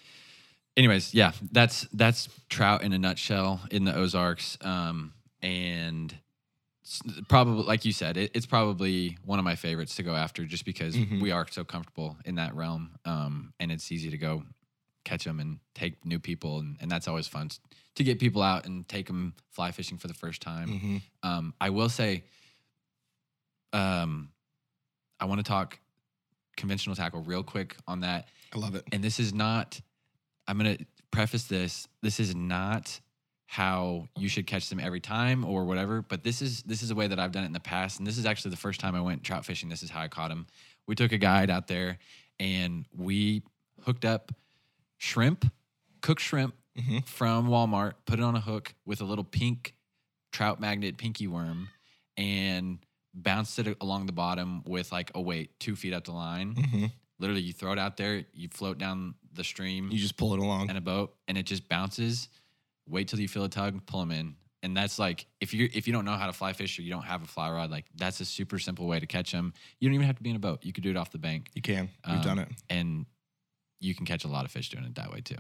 [0.76, 6.14] anyways yeah that's that's trout in a nutshell in the ozarks um and
[7.30, 10.66] probably like you said it, it's probably one of my favorites to go after just
[10.66, 11.22] because Mhm.
[11.22, 14.44] we are so comfortable in that realm um and it's easy to go
[15.08, 17.50] catch them and take new people and, and that's always fun
[17.96, 21.02] to get people out and take them fly fishing for the first time Mhm.
[21.24, 22.24] um, I will say,
[23.74, 24.30] um,
[25.20, 25.80] I want to talk
[26.56, 28.28] conventional tackle real quick on that.
[28.54, 28.84] I love it.
[28.92, 29.80] And this is not,
[30.48, 31.88] I'm going to preface this.
[32.02, 33.00] This is not
[33.48, 36.96] how you should catch them every time or whatever, but this is this is a
[36.96, 38.00] way that I've done it in the past.
[38.00, 39.70] And this is actually the first time I went trout fishing.
[39.70, 40.48] This is how I caught them.
[40.86, 41.98] We took a guide out there
[42.40, 43.44] and we
[43.84, 44.32] hooked up
[44.98, 45.52] shrimp,
[46.02, 47.06] cooked shrimp Mhm.
[47.08, 49.74] from Walmart, put it on a hook with a little pink
[50.32, 51.70] trout magnet pinky worm,
[52.16, 52.80] and
[53.14, 56.54] bounced it along the bottom with like a weight two feet up the line.
[56.56, 56.92] Mhm.
[57.20, 60.40] Literally, you throw it out there, you float down the stream You just pull it
[60.40, 60.70] along.
[60.70, 62.28] in a boat, and it just bounces.
[62.88, 65.88] Wait till you feel a tug, pull them in, and that's like if you if
[65.88, 67.86] you don't know how to fly fish or you don't have a fly rod, like
[67.96, 69.54] that's a super simple way to catch them.
[69.80, 71.18] You don't even have to be in a boat; you could do it off the
[71.18, 71.90] bank, You can.
[72.06, 72.50] We've Um, done it.
[72.70, 73.06] and
[73.80, 75.38] you can catch a lot of fish doing it that way too.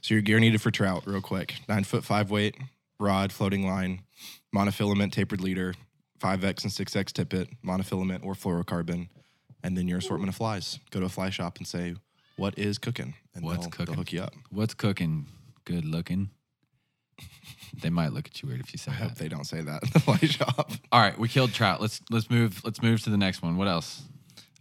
[0.00, 1.54] So your gear needed for trout, real quick.
[1.68, 2.56] Nine foot five weight,
[2.98, 4.02] rod, floating line,
[4.54, 5.74] monofilament tapered leader,
[6.20, 9.08] 5X and 6X tippet, monofilament or fluorocarbon,
[9.62, 10.78] and then your assortment of flies.
[10.90, 11.94] Go to a fly shop and say,
[12.36, 13.14] what is cooking?
[13.34, 13.84] And What's they'll, cooking?
[13.86, 14.34] they'll hook you up.
[14.50, 15.26] What's cooking?
[15.64, 16.30] Good looking.
[17.80, 19.00] they might look at you weird if you say that.
[19.00, 20.72] I hope they don't say that at the fly shop.
[20.90, 21.80] All right, we killed trout.
[21.80, 23.56] Let's let's move let's move to the next one.
[23.56, 24.02] What else?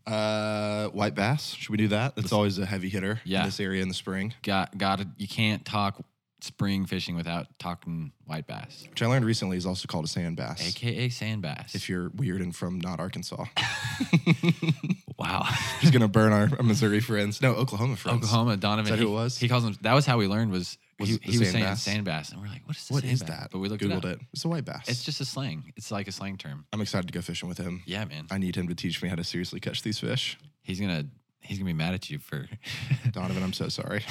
[0.06, 1.54] Uh, white bass.
[1.54, 2.14] Should we do that?
[2.18, 3.40] It's always a heavy hitter Yeah.
[3.42, 4.34] in this area in the spring.
[4.42, 6.04] Got got to You can't talk
[6.42, 10.36] spring fishing without talking white bass, which I learned recently is also called a sand
[10.36, 10.62] bass.
[10.68, 11.74] aka sand bass.
[11.74, 13.46] if you're weird and from not Arkansas,
[15.18, 15.48] wow.
[15.82, 17.42] just gonna burn our, our Missouri friends.
[17.42, 18.18] No, Oklahoma friends.
[18.26, 18.86] Oklahoma, Donovan.
[18.86, 19.38] Is that he, who it was?
[19.38, 19.78] He calls them.
[19.82, 20.52] That was how we learned.
[20.52, 21.82] Was, Was he, it the he was sand saying bass?
[21.82, 23.30] sand bass, and we're like, what is the What sand is bass?
[23.30, 23.50] that?
[23.52, 24.06] But we looked Googled it up.
[24.06, 24.20] it.
[24.34, 24.88] It's a white bass.
[24.88, 25.74] It's just a slang.
[25.76, 26.66] It's like a slang term.
[26.72, 27.82] I'm excited to go fishing with him.
[27.86, 28.28] Yeah, man.
[28.32, 30.38] I need him to teach me how to seriously catch these fish.
[30.62, 31.06] He's gonna
[31.42, 32.48] he's gonna be mad at you for
[33.12, 34.04] Donovan, I'm so sorry.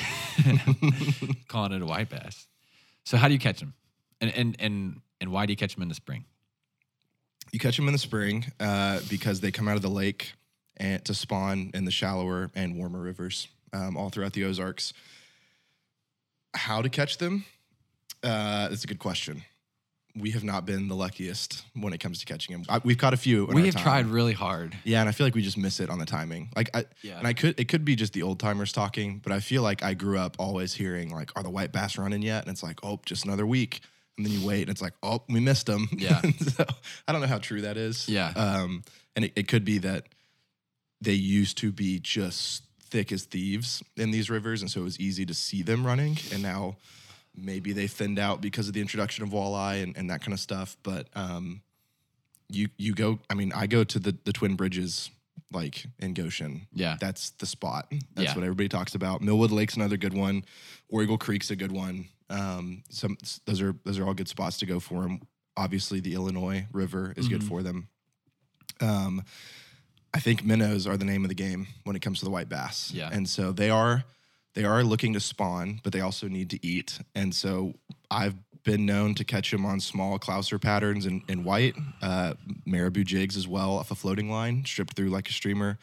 [1.48, 2.46] calling it a white bass.
[3.04, 3.74] So how do you catch them?
[4.20, 6.24] And and and and why do you catch them in the spring?
[7.52, 10.32] You catch them in the spring uh, because they come out of the lake
[10.78, 14.92] and to spawn in the shallower and warmer rivers um, all throughout the Ozarks.
[16.54, 17.44] How to catch them?
[18.22, 19.42] Uh, that's a good question.
[20.14, 22.66] We have not been the luckiest when it comes to catching them.
[22.68, 23.46] I, we've caught a few.
[23.46, 23.82] we have time.
[23.82, 24.76] tried really hard.
[24.84, 26.50] Yeah, and I feel like we just miss it on the timing.
[26.54, 27.16] Like, I, Yeah.
[27.18, 29.82] and I could it could be just the old timers talking, but I feel like
[29.82, 32.78] I grew up always hearing like, "Are the white bass running yet?" And it's like,
[32.84, 33.80] "Oh, just another week."
[34.18, 36.20] And then you wait, and it's like, "Oh, we missed them." Yeah.
[36.40, 36.66] so
[37.08, 38.06] I don't know how true that is.
[38.06, 38.28] Yeah.
[38.36, 38.82] Um,
[39.16, 40.08] and it, it could be that
[41.00, 45.00] they used to be just thick as thieves in these rivers, and so it was
[45.00, 46.76] easy to see them running, and now
[47.34, 50.40] maybe they thinned out because of the introduction of walleye and, and that kind of
[50.40, 50.76] stuff.
[50.82, 51.62] But um,
[52.48, 53.18] you you go.
[53.30, 55.10] I mean, I go to the the Twin Bridges
[55.50, 56.66] like in Goshen.
[56.72, 56.96] Yeah.
[57.00, 57.86] That's the spot.
[58.14, 58.34] That's Yeah.
[58.34, 59.20] what everybody talks about.
[59.20, 60.44] Millwood Lake's another good one.
[60.88, 62.08] War Eagle Creek's a good one.
[62.30, 65.20] Um, some those are those are all good spots to go for them.
[65.56, 67.48] Obviously, the Illinois River is good Mhm.
[67.48, 67.88] for them.
[68.80, 69.22] Um,
[70.14, 72.48] I think minnows are the name of the game when it comes to the white
[72.48, 72.92] bass.
[72.92, 73.08] Yeah.
[73.12, 74.04] and so they are
[74.54, 76.98] they are looking to spawn, but they also need to eat.
[77.14, 77.72] And so
[78.10, 82.34] I've been known to catch them on small clouser patterns in, in white, uh,
[82.66, 85.78] marabou jigs as well off a floating line, stripped through like a streamer.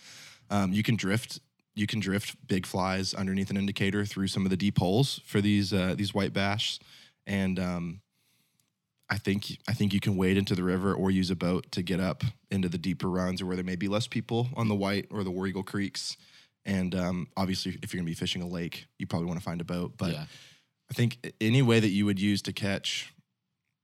[0.50, 1.40] Um, you can drift.
[1.76, 5.40] You can drift big flies underneath an indicator through some of the deep holes for
[5.40, 6.78] these uh, these white bass,
[7.26, 8.02] and um,
[9.10, 11.82] I think I think you can wade into the river or use a boat to
[11.82, 14.76] get up into the deeper runs or where there may be less people on the
[14.76, 16.16] White or the War Eagle creeks.
[16.66, 19.44] And um, obviously, if you're going to be fishing a lake, you probably want to
[19.44, 19.94] find a boat.
[19.98, 20.26] But yeah.
[20.92, 23.14] I think any way that you would use to catch,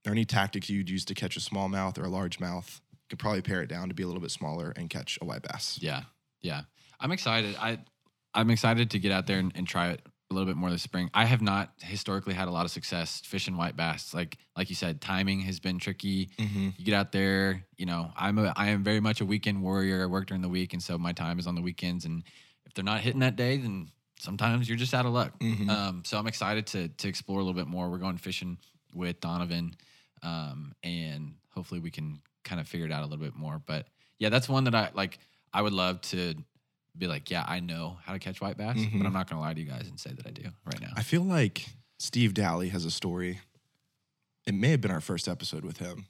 [0.05, 3.41] or any tactics you'd use to catch a smallmouth or a largemouth, you could probably
[3.41, 5.79] pare it down to be a little bit smaller and catch a white bass.
[5.81, 6.03] Yeah,
[6.41, 6.61] yeah.
[6.99, 7.55] I'm excited.
[7.59, 7.79] I
[8.33, 10.81] I'm excited to get out there and, and try it a little bit more this
[10.81, 11.09] spring.
[11.13, 14.13] I have not historically had a lot of success fishing white bass.
[14.13, 16.29] Like like you said, timing has been tricky.
[16.39, 16.69] Mm-hmm.
[16.77, 20.03] You get out there, you know, I'm a I am very much a weekend warrior.
[20.03, 22.05] I work during the week, and so my time is on the weekends.
[22.05, 22.23] And
[22.65, 25.37] if they're not hitting that day, then sometimes you're just out of luck.
[25.39, 25.69] Mhm.
[25.69, 27.89] Um, so I'm excited to to explore a little bit more.
[27.89, 28.57] We're going fishing
[28.93, 29.75] with Donovan,
[30.23, 33.61] um, and hopefully we can kind of figure it out a little bit more.
[33.63, 35.19] But yeah, that's one that I like.
[35.53, 36.33] I would love to
[36.97, 38.97] be like, yeah, I know how to catch white bass, Mhm.
[38.99, 40.79] but I'm not going to lie to you guys and say that I do right
[40.81, 40.91] now.
[40.95, 41.65] I feel like
[41.99, 43.39] Steve Dally has a story.
[44.45, 46.05] It may have been our first episode with him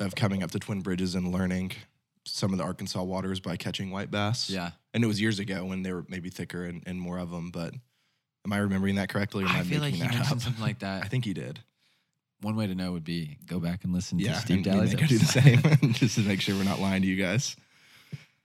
[0.00, 1.72] of coming up to Twin Bridges and learning
[2.24, 4.48] some of the Arkansas waters by catching white bass.
[4.50, 7.30] yeah, And it was years ago when they were maybe thicker and, and more of
[7.30, 7.50] them.
[7.50, 7.74] But
[8.44, 9.44] am I remembering that correctly?
[9.44, 10.28] Or am I, I feel like he mentioned up?
[10.28, 11.02] something like that.
[11.04, 11.60] I think he did.
[12.42, 15.06] one way to know would be go back and listen Yeah, to Steve Dally's may
[15.06, 15.80] do the episode.
[15.80, 17.56] same just to make sure we're not lying to you guys.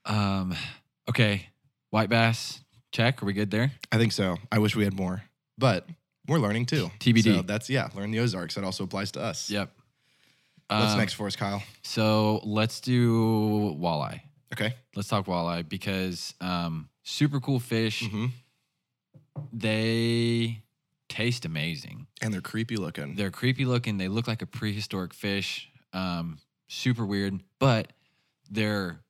[0.06, 0.54] Um,
[1.08, 1.46] okay,
[1.90, 2.60] white bass
[2.92, 3.22] check.
[3.22, 3.72] Are we good there?
[3.92, 4.36] I think so.
[4.52, 5.22] I wish we had more,
[5.58, 5.86] but
[6.28, 6.90] we're learning too.
[7.00, 7.22] TBD.
[7.36, 8.54] So that's yeah, learn the Ozarks.
[8.54, 9.50] That also applies to us.
[9.50, 9.70] Yep.
[10.68, 11.62] What's Um, next for us, Kyle?
[11.82, 14.20] So let's do walleye.
[14.52, 14.74] Okay.
[14.96, 18.08] Let's talk walleye because um, super cool fish.
[18.08, 18.26] hmm
[19.52, 20.62] They
[21.08, 22.06] taste amazing.
[22.22, 23.14] And they're creepy looking.
[23.14, 23.98] They're creepy looking.
[23.98, 25.68] They look like a prehistoric fish.
[25.92, 26.38] Um,
[26.68, 27.92] super weird, but
[28.50, 29.00] they're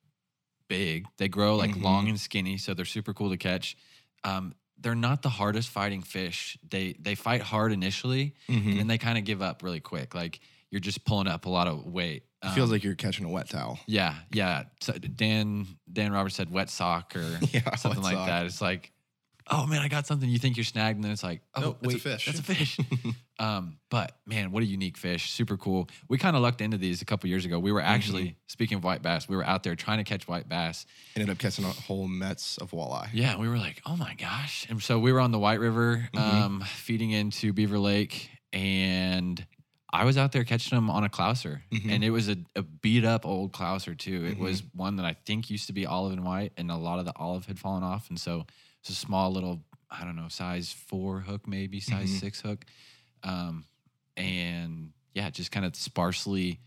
[0.78, 1.06] big.
[1.18, 1.82] They grow like Mhm.
[1.82, 3.76] long and skinny, so they're super cool to catch.
[4.24, 6.58] Um, they're not the hardest fighting fish.
[6.68, 8.70] They they fight hard initially, Mhm.
[8.70, 10.14] and then they kind of give up really quick.
[10.14, 12.22] Like you're just pulling up a lot of weight.
[12.42, 13.78] It feels Um, like you're catching a wet towel.
[13.86, 14.64] yeah, yeah.
[14.80, 18.26] So Dan Dan Roberts said wet sock or Yeah, something like sock.
[18.26, 18.46] that.
[18.46, 18.92] It's like,
[19.50, 20.28] oh man, I got something.
[20.28, 22.26] You think you're snagged, and then it's like, oh Nope, it's a fish.
[22.26, 22.78] That's a fish.
[23.38, 25.30] um, but man, what a unique fish!
[25.30, 25.88] Super cool.
[26.08, 27.58] We kind of lucked into these a couple years ago.
[27.58, 28.34] We were actually Mm-hmm.
[28.48, 29.28] speaking of white bass.
[29.28, 30.86] We were out there trying to catch white bass.
[31.16, 33.08] Ended up catching a whole mets of walleye.
[33.12, 34.66] Yeah, we were like, oh my gosh!
[34.70, 36.18] And so we were on the White River, Mhm.
[36.20, 39.44] um, feeding into Beaver Lake, and
[39.92, 41.90] I was out there catching them on a clouser, Mhm.
[41.90, 44.24] and it was a, a beat up old clouser too.
[44.24, 44.40] It Mhm.
[44.40, 47.04] was one that I think used to be olive and white, and a lot of
[47.04, 48.46] the olive had fallen off, and so
[48.84, 52.20] it's a small little, I don't know, size four hook, maybe size Mhm.
[52.20, 52.66] six hook,
[53.22, 53.64] um,
[54.16, 56.60] and yeah, just kind of sparsely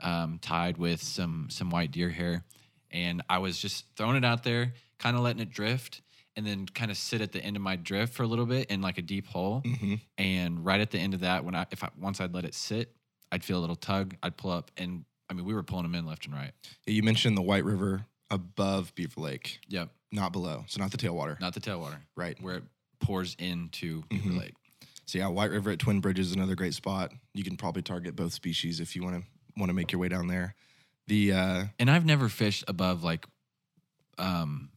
[0.00, 2.44] um, tied with some some white deer hair,
[2.92, 6.02] and I was just throwing it out there, kind of letting it drift.
[6.36, 8.70] and then kind of sit at the end of my drift for a little bit
[8.70, 9.60] in like a deep hole.
[9.66, 12.44] hmm And right at the end of that, when I if I once I'd let
[12.44, 12.94] it sit,
[13.32, 14.14] I'd feel a little tug.
[14.22, 16.52] I'd pull up, and I mean we were pulling them in left and right.
[16.86, 20.64] You mentioned the White River above Beaver Lake, Yep, not below.
[20.68, 21.38] So not the tailwater.
[21.40, 22.40] not the tailwater, Right.
[22.42, 22.64] where it
[23.00, 24.38] pours into Beaver Mhm.
[24.38, 24.54] Lake.
[25.06, 27.12] So yeah, White River at Twin Bridges is another great spot.
[27.34, 30.08] You can probably target both species if you want to want to make your way
[30.08, 30.54] down there.
[31.08, 33.26] The uh, And I've never fished above like,
[34.18, 34.70] um,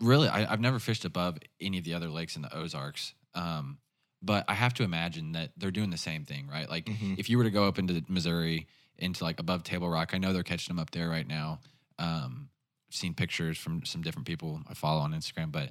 [0.00, 3.14] really, I, I've never fished above any of the other lakes in the Ozarks.
[3.34, 3.78] Um,
[4.20, 6.68] but I have to imagine that they're doing the same thing, right?
[6.68, 7.18] Like, Mhm.
[7.18, 10.32] if you were to go up into Missouri, into like above Table Rock, I know
[10.32, 11.60] they're catching them up there right now.
[11.98, 12.50] Um,
[12.90, 15.70] seen pictures from some different people I follow on Instagram, but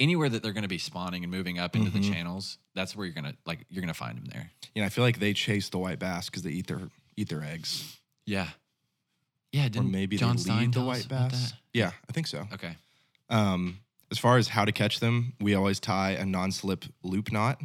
[0.00, 2.12] anywhere that they're going to be spawning and moving up into the Mhm.
[2.12, 4.52] channels, that's where you're gonna like you're gonna find them there.
[4.74, 7.28] you know, I feel like they chase the white bass because they eat their eat
[7.28, 8.50] their eggs, Yeah,
[9.52, 9.66] yeah.
[9.66, 11.52] or Didn't maybe John they Stein lead the white bass.
[11.74, 12.46] Yeah, I think so.
[12.52, 12.76] Okay.
[13.28, 13.80] Um,
[14.12, 17.60] as far as how to catch them, we always tie a non-slip loop knot,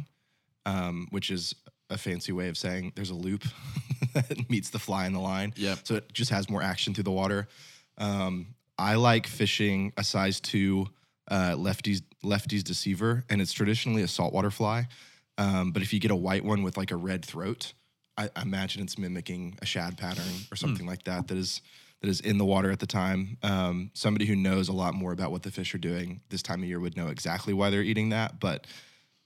[0.66, 1.54] um, which is
[1.88, 3.44] a fancy way of saying there's a loop
[4.14, 5.52] that meets the fly in the line.
[5.56, 5.78] Yep.
[5.84, 7.48] So it just has more action through the water.
[7.96, 10.88] Um, I like fishing a size two
[11.28, 14.88] uh, lefties Lefty's Deceiver, and it's traditionally a saltwater fly.
[15.36, 17.72] Um, but if you get a white one with like a red throat,
[18.16, 21.60] I, I imagine it's mimicking a shad pattern or something like that that is
[22.00, 23.38] that is in the water at the time.
[23.42, 26.62] Um, somebody who knows a lot more about what the fish are doing this time
[26.62, 28.40] of year would know exactly why they're eating that.
[28.40, 28.66] But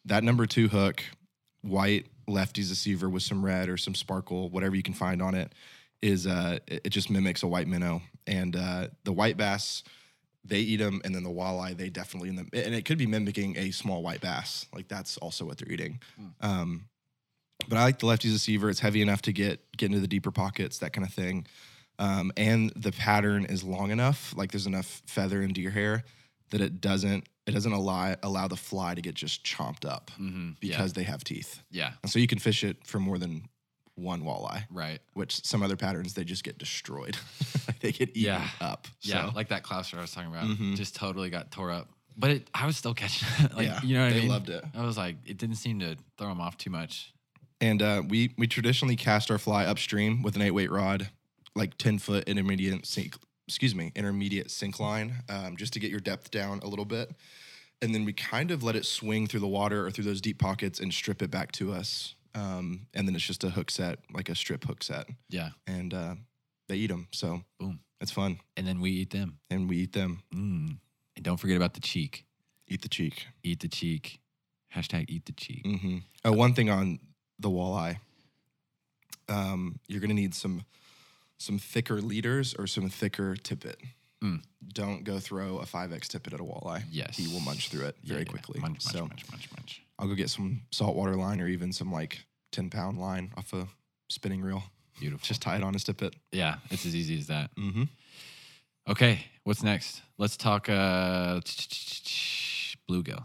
[0.04, 1.02] that number two hook,
[1.62, 5.52] white Lefty's Deceiver with some red or some sparkle, whatever you can find on it,
[6.02, 8.02] is uh, it, just mimics a white minnow.
[8.26, 9.82] And uh, the white bass,
[10.44, 12.48] they eat them, and then the walleye, they definitely eat them.
[12.52, 14.66] And it could be mimicking a small white bass.
[14.74, 16.00] Like that's also what they're eating.
[16.40, 16.86] Um,
[17.68, 18.70] but I like the Lefty's Deceiver.
[18.70, 21.46] It's heavy enough to get get into the deeper pockets, that kind of thing.
[21.98, 26.04] Um, and the pattern is long enough, like there's enough feather and deer hair
[26.50, 30.50] that it doesn't it doesn't allow allow the fly to get just chomped up Mm-hmm.
[30.60, 31.62] because they have teeth.
[31.70, 33.48] yeah, And so you can fish it for more than
[33.98, 35.00] one walleye, right.
[35.14, 37.16] which some other patterns they just get destroyed.
[37.80, 38.48] They get eaten Yeah.
[38.60, 38.88] up.
[39.02, 40.74] Yeah, like that Clouser I was talking about, Mhm.
[40.76, 41.88] just totally got tore up.
[42.16, 43.28] But it, I was still catching.
[43.44, 43.54] it.
[43.54, 44.28] like yeah, you know what they I mean?
[44.28, 44.64] loved it.
[44.74, 47.12] I was like, it didn't seem to throw them off too much.
[47.60, 51.10] And uh, we we traditionally cast our fly upstream with an eight weight rod,
[51.54, 53.16] like ten foot intermediate sink.
[53.46, 57.12] Excuse me, intermediate sink line, um, just to get your depth down a little bit,
[57.80, 60.38] and then we kind of let it swing through the water or through those deep
[60.40, 62.14] pockets and strip it back to us.
[62.34, 65.92] Um, and then it's just a hook set, like a strip hook set, Yeah, and
[65.94, 66.14] uh,
[66.68, 67.08] they eat them.
[67.12, 67.80] So Boom.
[68.00, 69.38] it's fun, and then we eat them.
[69.50, 70.22] and we eat them.
[70.34, 70.78] Mm.
[71.16, 72.24] And don't forget about the cheek.
[72.68, 73.26] Eat the cheek.
[73.42, 74.20] Eat the cheek.
[74.74, 75.66] Hashtag eat the cheek.
[75.66, 76.98] hmm Oh, one thing on
[77.38, 77.96] the walleye,
[79.28, 80.62] um, you're gonna need some
[81.38, 83.76] some thicker leaders or some thicker tippet.
[84.22, 84.42] Mm.
[84.72, 86.82] Don't go throw a five x tippet at a walleye.
[86.90, 87.16] Yes.
[87.16, 88.24] he will munch through it very yeah.
[88.26, 88.60] quickly.
[88.60, 89.82] Munch, munch, so munch, munch, munch.
[89.98, 93.68] I'll go get some saltwater line or even some like ten pound line off a
[94.08, 94.62] spinning reel.
[94.98, 95.24] Beautiful.
[95.24, 96.16] Just tie it on his tippet.
[96.32, 97.54] yeah, it's as easy as that.
[97.56, 97.84] Mm-hmm.
[98.88, 100.02] Okay, what's next?
[100.18, 101.40] Let's talk uh,
[102.90, 103.24] bluegill.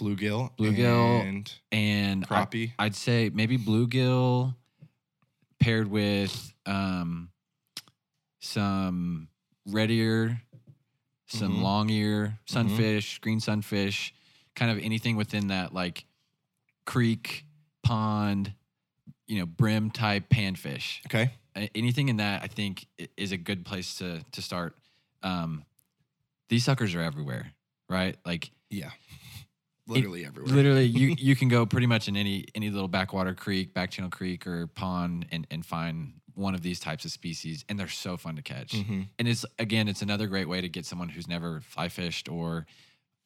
[0.00, 2.72] Bluegill, Bluegill, and And I- crappie.
[2.78, 4.54] I'd say maybe bluegill
[5.58, 7.28] paired with um,
[8.40, 9.28] some
[9.66, 10.42] red ear,
[11.28, 11.62] some Mhm.
[11.62, 14.12] long ear, sunfish, green sunfish,
[14.54, 16.04] kind of anything within that like
[16.86, 17.44] creek,
[17.82, 18.52] pond,
[19.26, 21.04] you know, brim type panfish.
[21.06, 21.30] okay.
[21.74, 24.76] Anything in that, I think, is a good place to to start.
[25.22, 25.64] Um,
[26.48, 27.52] these suckers are everywhere,
[27.88, 28.16] right?
[28.24, 28.90] Like Yeah.
[29.86, 30.54] Literally everywhere.
[30.54, 34.10] literally you you can go pretty much in any any little backwater creek back channel
[34.10, 38.16] creek or pond and and find one of these types of species and they're so
[38.16, 38.72] fun to catch.
[38.72, 39.08] Mhm.
[39.18, 42.66] and it's again it's another great way to get someone who's never fly fished or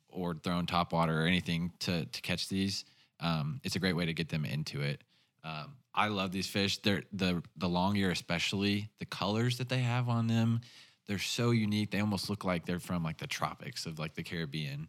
[0.09, 2.85] or thrown top water or anything to to catch these.
[3.20, 5.03] Um, it's a great way to get them into it.
[5.42, 6.79] Um, i love these fish.
[6.79, 10.61] They're the the long ear especially the colors that they have on them
[11.07, 11.90] they're so unique.
[11.90, 14.88] They almost look like they're from like the tropics of like the caribbean.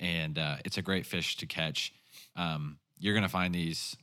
[0.00, 1.92] And uh, it's a great fish to catch.
[2.34, 3.96] Um, you're gonna find these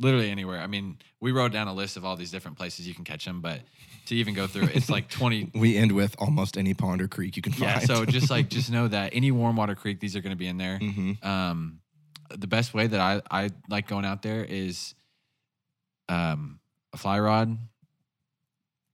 [0.00, 2.94] literally anywhere i mean we wrote down a list of all these different places you
[2.94, 3.60] can catch them but
[4.06, 7.06] to even go through it, it's like 20 We end with almost any pond or
[7.08, 7.86] creek you can yeah find.
[7.86, 10.46] so just like just know that any warm water creek these are going to be
[10.48, 11.80] in there hmm um
[12.30, 14.94] the best way that i i like going out there is
[16.08, 16.58] um
[16.92, 17.56] a fly rod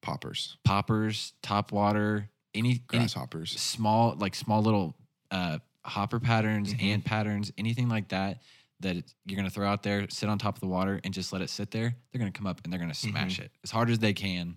[0.03, 3.59] poppers, poppers top water any, any grasshoppers.
[3.61, 4.97] small like small little
[5.31, 6.83] uh hopper patterns Mhm.
[6.83, 8.41] ant patterns anything like that
[8.81, 11.33] that you're going to throw out there sit on top of the water and just
[11.33, 13.51] let it sit there they're going to come up and they're going to smash it
[13.65, 14.57] as hard as they can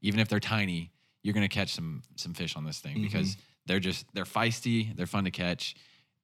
[0.00, 0.90] even if they're tiny
[1.22, 3.02] you're going to catch some some fish on this thing Mhm.
[3.02, 3.36] because
[3.66, 5.76] they're just they're feisty, they're fun to catch,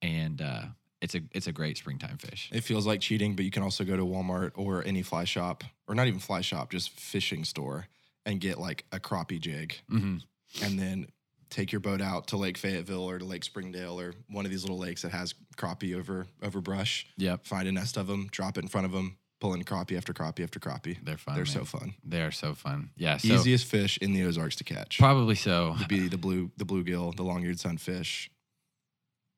[0.02, 0.62] and uh,
[1.00, 2.50] it's a it's a great springtime fish.
[2.52, 5.62] It feels like cheating, but you can also go to Walmart or any fly shop,
[5.86, 7.86] or not even fly shop, just fishing store,
[8.26, 10.16] and get like a crappie jig, hmm
[10.64, 11.06] and then
[11.50, 14.62] take your boat out to Lake Fayetteville or to Lake Springdale or one of these
[14.62, 17.06] little lakes that has crappie over over brush.
[17.16, 19.96] Yep, Find a nest of them, drop it in front of them, pull in crappie
[19.96, 20.96] after crappie after crappie.
[21.04, 21.34] they're fun.
[21.36, 21.52] They're man.
[21.54, 21.94] so fun.
[22.04, 22.90] They are so fun.
[22.96, 24.98] Yeah, so Easiest fish in the Ozarks to catch.
[24.98, 25.74] probably so.
[25.78, 28.30] Would be the blue the bluegill, the long-eared sunfish,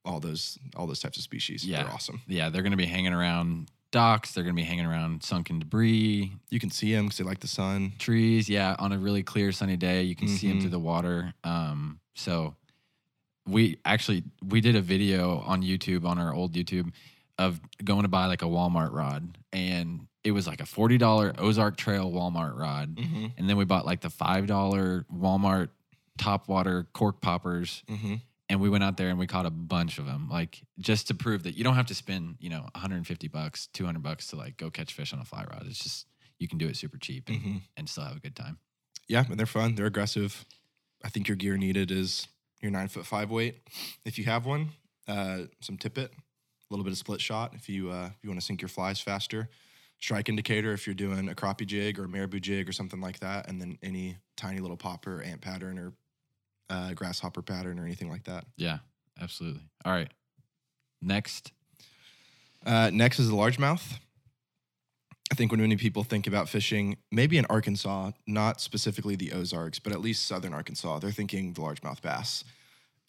[0.05, 1.65] all those all those types of species.
[1.65, 1.83] Yeah.
[1.85, 2.23] They're awesome.
[2.27, 4.33] Yeah, they're going to be hanging around docks.
[4.33, 7.41] They're going to be hanging around sunken debris, You can see them because they like
[7.41, 7.93] the sun.
[7.99, 8.49] trees.
[8.49, 11.35] Yeah, on a really clear sunny day, you can see them through the water.
[11.45, 12.55] Um, so
[13.47, 16.93] we actually we did a video on YouTube on our old YouTube
[17.39, 21.33] of going to buy like a Walmart rod, and it was like a forty dollar
[21.39, 23.27] Ozark Trail Walmart rod, Mm-hmm.
[23.39, 25.69] and then we bought like the five dollar Walmart
[26.19, 28.17] top water cork poppers Mm-hmm.
[28.51, 31.15] and we went out there and we caught a bunch of them like just to
[31.15, 34.59] prove that you don't have to spend you know 150 bucks 200 bucks to like
[34.59, 36.07] go catch fish on a fly rod it's just
[36.39, 37.57] you can do it super cheap and, Mm-hmm.
[37.79, 38.59] and still have a good time
[39.09, 39.77] Yeah, and they're fun.
[39.77, 40.45] They're aggressive.
[41.05, 42.29] I think your gear needed is
[42.61, 43.67] your nine foot five weight,
[44.05, 44.71] if you have one.
[45.09, 46.17] Uh, some tippet, a
[46.71, 49.01] little bit of split shot if you uh, if you want to sink your flies
[49.01, 49.49] faster.
[49.99, 53.19] Strike indicator if you're doing a crappie jig or a marabou jig or something like
[53.21, 55.93] that, and then any tiny little popper, ant pattern, or
[56.71, 58.45] uh, grasshopper pattern or anything like that.
[58.57, 58.79] yeah
[59.21, 60.11] absolutely all right
[61.03, 61.53] next
[62.65, 63.99] Uh, next is the largemouth.
[65.41, 69.79] I think when many people think about fishing, maybe in Arkansas, not specifically the Ozarks,
[69.79, 72.45] but at least southern Arkansas, they're thinking the largemouth bass.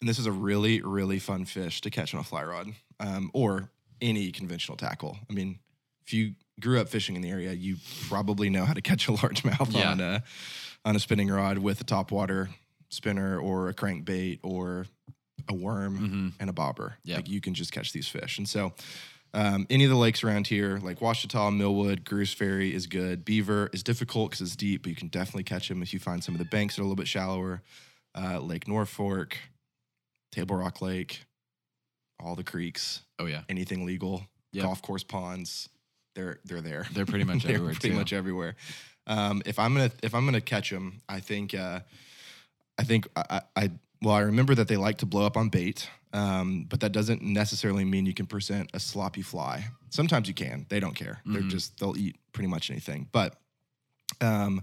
[0.00, 2.68] And this is a really, really fun fish to catch on a fly rod
[3.00, 3.68] um, or
[4.00, 5.18] any conventional tackle.
[5.28, 5.58] I mean,
[6.06, 7.76] if you grew up fishing in the area, you
[8.08, 9.90] probably know how to catch a largemouth Yeah.
[9.90, 10.22] on a
[10.86, 12.48] on a spinning rod with a topwater
[12.88, 14.86] spinner or a crankbait or
[15.50, 16.96] a worm hmm and a bobber.
[17.04, 17.16] Yep.
[17.18, 18.38] Like you can just catch these fish.
[18.38, 18.72] And so
[19.34, 23.24] um, any of the lakes around here, like Ouachita, Millwood, Goose Ferry is good.
[23.24, 26.22] Beaver is difficult because it's deep, but you can definitely catch them if you find
[26.22, 27.62] some of the banks that are a little bit shallower.
[28.14, 29.32] Uh, Lake Norfork,
[30.32, 31.24] Table Rock Lake,
[32.22, 34.22] all the creeks, oh yeah anything legal,
[34.52, 34.64] Yep.
[34.64, 35.68] golf course ponds,
[36.14, 36.86] they're they're there.
[36.92, 37.94] they're pretty much they're everywhere pretty too.
[37.96, 38.54] much everywhere.
[39.06, 41.80] Um, if I'm gonna if I'm gonna catch them, I think uh,
[42.78, 43.24] I think I,
[43.56, 43.70] I I-
[44.02, 47.22] well I remember that they like to blow up on bait, um, but that doesn't
[47.22, 49.66] necessarily mean you can present a sloppy fly.
[49.90, 50.66] Sometimes you can.
[50.68, 51.20] They don't care.
[51.26, 51.50] They're Mhm.
[51.50, 53.08] just they'll eat pretty much anything.
[53.12, 53.36] But
[54.20, 54.62] um,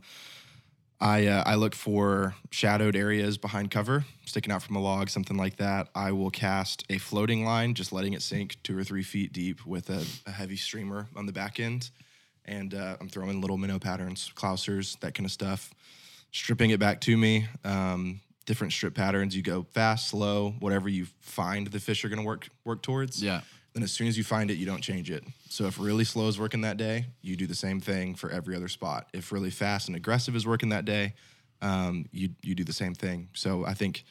[1.01, 5.37] I uh, I look for shadowed areas behind cover, sticking out from a log, something
[5.37, 5.87] like that.
[5.95, 9.65] I will cast a floating line, just letting it sink two or three feet deep
[9.65, 11.89] with a, a heavy streamer on the back end,
[12.45, 15.71] and uh, I'm throwing little minnow patterns, clousers, that kind of stuff,
[16.31, 17.47] stripping it back to me.
[17.63, 18.19] Um,
[18.49, 19.35] different strip patterns.
[19.35, 23.21] You go fast, slow, whatever you find the fish are going to work work towards.
[23.21, 23.41] yeah
[23.73, 25.23] Then as soon as you find it, you don't change it.
[25.49, 28.55] So if really slow is working that day, you do the same thing for every
[28.55, 29.07] other spot.
[29.13, 31.13] If really fast and aggressive is working that day,
[31.61, 33.29] um, you you do the same thing.
[33.33, 34.03] So I think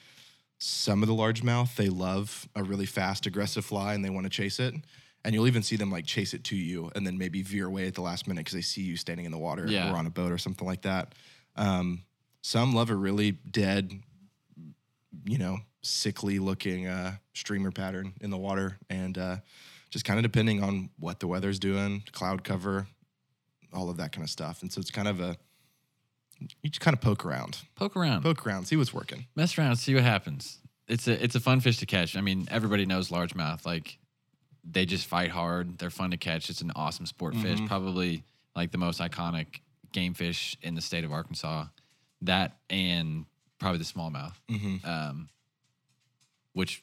[0.58, 4.30] some of the largemouth they love a really fast, aggressive fly and they want to
[4.30, 4.72] chase it.
[5.24, 7.88] And you'll even see them like chase it to you and then maybe veer away
[7.88, 9.90] at the last minute because they see you standing in the water Yeah.
[9.92, 11.12] or on a boat or something like that.
[11.56, 12.04] Um,
[12.40, 13.90] some love a really dead,
[15.24, 18.78] you know, sickly looking uh, streamer pattern in the water.
[18.90, 19.36] And uh,
[19.90, 22.86] just kind of depending on what the weather's doing, cloud cover,
[23.72, 24.62] all of that kind of stuff.
[24.62, 25.36] And so it's kind of a,
[26.62, 29.26] you just kind of poke around, poke around poke around, see what's working.
[29.34, 32.46] mess around see what happens it's a it's a fun fish to catch i mean
[32.50, 33.98] everybody knows largemouth like
[34.64, 37.66] they just fight hard they're fun to catch it's an awesome sport fish Mhm.
[37.66, 38.22] probably
[38.54, 39.60] like the most iconic
[39.92, 41.66] game fish in the state of arkansas
[42.22, 43.24] that and
[43.58, 44.88] probably the smallmouth Mm-hmm.
[44.88, 45.28] um,
[46.52, 46.82] which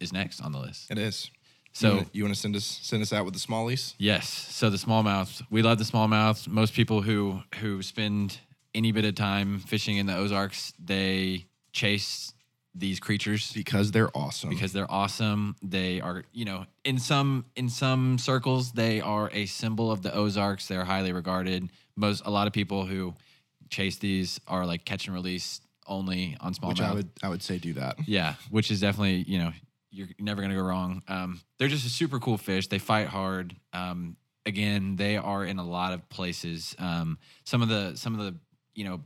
[0.00, 1.30] is next on the list It is.
[1.72, 3.94] so you want to send us send us out with the smallies?
[3.98, 4.28] Yes.
[4.28, 6.48] So the smallmouth, we love the smallmouth.
[6.48, 8.38] Most people who who spend
[8.74, 12.32] any bit of time fishing in the Ozarks, they chase
[12.74, 14.50] these creatures Because they're awesome.
[14.50, 15.56] because they're awesome.
[15.62, 20.14] They are, you know, in some in some circles, they are a symbol of the
[20.14, 20.68] Ozarks.
[20.68, 21.70] They're highly regarded.
[21.96, 23.14] Most a lot of people who
[23.70, 26.68] chase these are like catch and release only on smallmouth.
[26.68, 27.96] which I would I would say do that.
[28.06, 29.52] Yeah, which is definitely you know
[29.90, 31.02] you're never gonna go wrong.
[31.08, 32.68] Um, they're just a super cool fish.
[32.68, 33.54] They fight hard.
[33.72, 36.74] Um, again, they are in a lot of places.
[36.78, 38.38] Um, some of the some of the
[38.74, 39.00] you know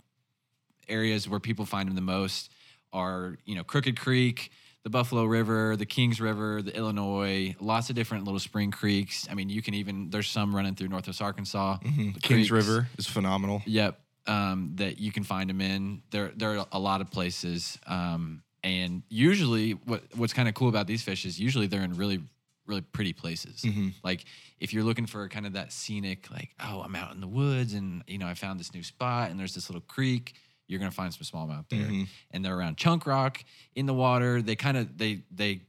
[0.89, 2.51] areas where people find them the most
[2.93, 4.51] are you know Crooked Creek,
[4.83, 7.55] the Buffalo River, the Kings River, the Illinois.
[7.61, 9.29] Lots of different little spring creeks.
[9.31, 11.79] I mean, you can even there's some running through Northwest Arkansas.
[11.85, 12.15] Mhm.
[12.15, 12.51] The Kings.
[12.51, 13.63] River is phenomenal.
[13.67, 14.01] Yep.
[14.31, 16.03] Um, that you can find them in.
[16.13, 17.79] There, there are a lot of places.
[17.87, 21.97] Um, and usually, what what's kind of cool about these fish is usually they're in
[21.97, 22.21] really
[22.67, 23.63] really pretty places.
[23.63, 23.93] Mhm.
[24.05, 24.25] Like
[24.61, 27.73] if you're looking for kind of that scenic, like oh, I'm out in the woods
[27.75, 30.35] and you know I found this new spot and there's this little creek.
[30.69, 32.07] You're gonna find some smallmouth there, Mhm.
[32.31, 33.43] and they're around chunk rock
[33.75, 34.41] in the water.
[34.43, 35.63] They kind of they they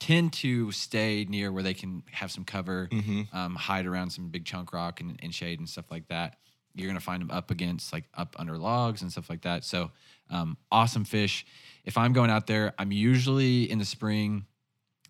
[0.00, 3.32] tend to stay near where they can have some cover, Mhm.
[3.34, 6.38] um, hide around some big chunk rock and, and shade and stuff like that.
[6.74, 9.64] You're gonna find them up against like up under logs and stuff like that.
[9.64, 9.90] So
[10.30, 11.44] um, awesome fish.
[11.84, 14.46] If I'm going out there, I'm usually in the spring.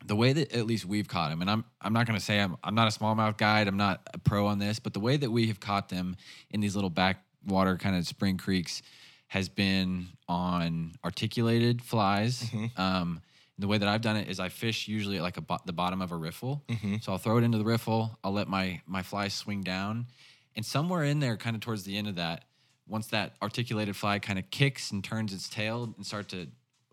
[0.06, 2.56] The way that at least we've caught them, and I'm I'm not gonna say I'm
[2.64, 3.68] I'm not a smallmouth guide.
[3.68, 6.16] I'm not a pro on this, but the way that we have caught them
[6.50, 8.80] in these little backwater kind of spring creeks
[9.28, 12.44] has been on articulated flies.
[12.44, 12.78] Mhm.
[12.78, 13.20] Um,
[13.58, 15.72] the way that I've done it is I fish usually at like a bo- the
[15.74, 16.64] bottom of a riffle.
[16.68, 17.02] Mhm.
[17.04, 18.18] So I'll throw it into the riffle.
[18.24, 20.06] I'll let my my fly swing down,
[20.60, 22.44] and somewhere in there, kind of towards the end of that,
[22.86, 26.48] once that articulated fly kind of kicks and turns its tail and start to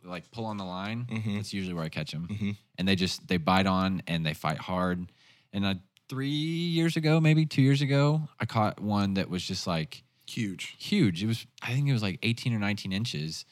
[0.06, 1.36] like pull on the line, Mhm.
[1.36, 2.30] that's usually where I catch them.
[2.30, 2.56] Mhm.
[2.78, 5.12] And they just they bite on and they fight hard.
[5.52, 5.74] And uh,
[6.08, 10.76] three years ago, maybe two years ago, I caught one that was just like Huge.
[10.80, 11.22] huge.
[11.22, 13.44] It was I think it was like 18 or 19 inches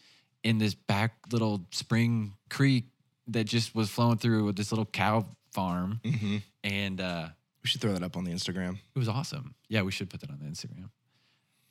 [0.43, 2.85] in this back little spring creek
[3.27, 7.29] that just was flowing through with this little cow farm, hmm and uh,
[7.65, 8.75] We should throw that up on the Instagram.
[8.95, 9.55] it was awesome.
[9.69, 10.89] Yeah, we should put that on the Instagram.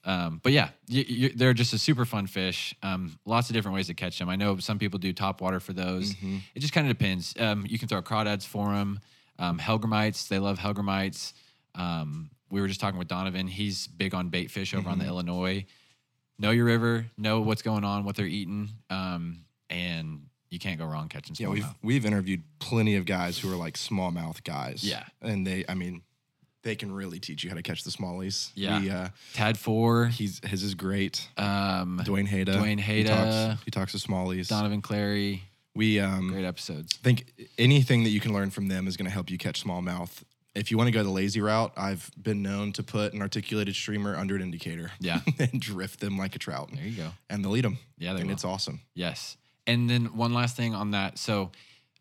[0.05, 2.75] Um, but yeah, you, you, they're just a super fun fish.
[2.83, 4.29] Um, lots of different ways to catch them.
[4.29, 6.15] I know some people do top water for those.
[6.15, 6.41] Mhm.
[6.53, 7.33] It just kind of depends.
[7.39, 8.99] Um, you can throw crawdads for them.
[9.39, 11.33] Um, hellgrammites, they love hellgrammites.
[11.77, 13.47] Um, we were just talking with Donovan.
[13.47, 15.65] He's big on bait fish over on the Illinois.
[16.41, 20.85] Know your river, know what's going on, what they're eating, um, and you can't go
[20.87, 21.41] wrong catching smallmouth.
[21.41, 24.85] Yeah, we've we've interviewed plenty of guys who are like smallmouth guys.
[24.85, 25.05] Yeah.
[25.23, 26.03] and they, I mean,
[26.63, 28.51] they can really teach you how to catch the smallies.
[28.55, 28.81] Yeah.
[28.81, 31.29] we, uh, Tad four, he's his is great.
[31.37, 32.55] um, Dwayne Hayda.
[32.57, 34.49] Dwayne He talks, he talks to smallies.
[34.49, 35.43] Donovan Clary.
[35.75, 36.99] we um, Great episodes.
[37.01, 37.27] I think
[37.59, 40.23] anything that you can learn from them is going to help you catch smallmouth.
[40.55, 43.75] If you want to go the lazy route, I've been known to put an articulated
[43.75, 44.93] streamer under an indicator.
[45.01, 45.19] Yeah.
[45.41, 47.11] and drift them like a trout, There you go.
[47.29, 47.79] and they'll eat them.
[47.99, 48.31] Yeah, and will.
[48.31, 48.81] it's awesome.
[48.95, 49.37] Yes.
[49.67, 51.19] And then one last thing on that.
[51.19, 51.53] So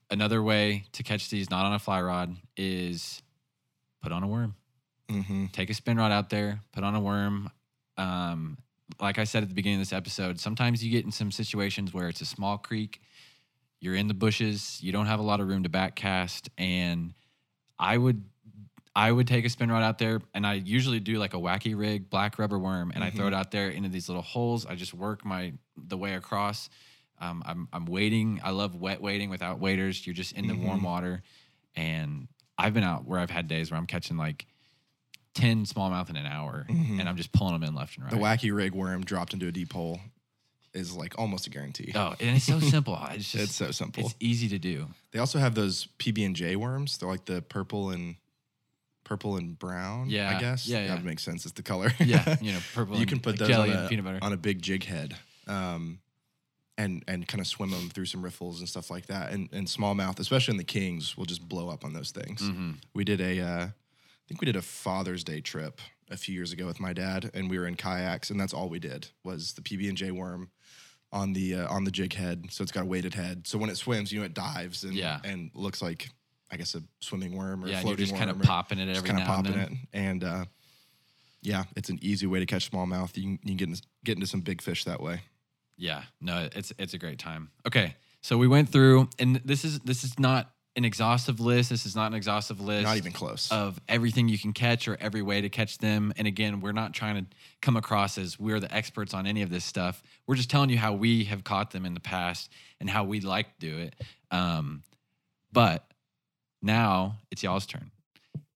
[0.10, 3.22] another way to catch these not on a fly rod is
[4.02, 4.56] put on a worm.
[5.10, 7.50] hmm Take a spin rod out there, put on a worm.
[7.98, 8.58] Um,
[9.00, 11.94] like I said at the beginning of this episode, sometimes you get in some situations
[11.94, 13.02] where it's a small creek,
[13.80, 17.14] you're in the bushes, you don't have a lot of room to back cast, and
[17.80, 18.24] I would
[18.96, 21.76] I would take a spin rod out there and I usually do like a wacky
[21.78, 24.68] rig black rubber worm and I throw it out there into these little holes.
[24.68, 26.70] I just work my the way across.
[27.20, 28.42] Um, I'm I'm waiting.
[28.44, 30.06] I love wet wading without waders.
[30.06, 31.24] You're just in the warm water,
[31.76, 34.46] and I've been out where I've had days where I'm catching like
[35.34, 38.14] ten smallmouth in an hour, and I'm just pulling them in left and right.
[38.14, 40.00] The wacky rig worm dropped into a deep hole
[40.74, 41.92] is like almost a guarantee.
[41.96, 43.00] Oh, and it's so simple.
[43.12, 44.06] It's just it's so simple.
[44.06, 44.88] it's easy to do.
[45.12, 46.98] They also have those PB and J worms.
[46.98, 48.16] They're like the purple and
[49.04, 50.10] purple and brown.
[50.10, 50.68] Yeah, I guess.
[50.68, 50.88] yeah, yeah.
[50.88, 51.46] That would make sense.
[51.46, 51.92] It's the color.
[52.00, 52.96] Yeah, you know, purple.
[52.96, 54.20] you and, can put like those on a, peanut butter.
[54.22, 55.16] on a big jig head,
[55.48, 56.00] um,
[56.78, 59.32] and and kind of swim them through some riffles and stuff like that.
[59.32, 62.42] And and smallmouth, especially in the kings, will just blow up on those things.
[62.42, 62.78] Mhm.
[62.94, 63.72] We did a, uh, I
[64.28, 67.50] think we did a Father's Day trip a few years ago with my dad, and
[67.50, 70.50] we were in kayaks, and that's all we did was the PB and J worm
[71.12, 72.46] on the uh, on the jig head.
[72.50, 73.46] So it's got a weighted head.
[73.48, 75.20] So when it swims, you know, it dives and Yeah.
[75.24, 76.10] and looks like
[76.52, 78.80] I guess a swimming worm or Yeah, a and you're floating just kind of popping
[78.80, 79.60] it every kind of now and then.
[79.60, 80.46] it, and uh,
[81.42, 83.16] yeah, it's an easy way to catch smallmouth.
[83.18, 85.22] You can, you can get into, get into some big fish that way.
[85.78, 87.50] Yeah, no, it's it's a great time.
[87.68, 91.70] Okay, so we went through, and this is this is not an exhaustive list.
[91.70, 92.86] This is not an exhaustive list.
[92.86, 93.52] Not even close.
[93.52, 96.14] of everything you can catch or every way to catch them.
[96.18, 97.26] And again, we're not trying to
[97.62, 100.02] come across as we're the experts on any of this stuff.
[100.26, 102.50] We're just telling you how we have caught them in the past
[102.80, 103.96] and how we like to do it.
[104.32, 104.84] Um,
[105.52, 105.86] but
[106.62, 107.92] now it's y'all's turn.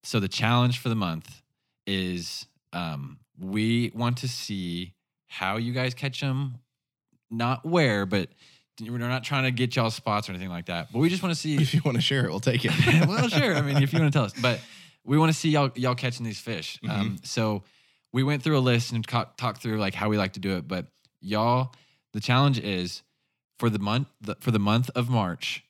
[0.04, 1.42] So the challenge for the month
[1.86, 4.94] is um, we want to see
[5.28, 6.56] how you guys catch them,
[7.30, 8.30] not where, but
[8.82, 10.92] we're not trying to get y'all spots or anything like that.
[10.92, 12.72] But we just want to see if you want to share it, we'll take it.
[13.08, 13.56] well, sure.
[13.56, 14.60] I mean, if you want to tell us, but
[15.04, 16.80] we want to see y'all y'all catching these fish.
[16.90, 17.64] Um, so
[18.14, 20.58] we went through a list and ca- talked through like how we like to do
[20.58, 20.68] it.
[20.68, 20.88] But
[21.22, 21.74] y'all,
[22.14, 23.04] the challenge is
[23.60, 25.64] for the month the, for the month of March,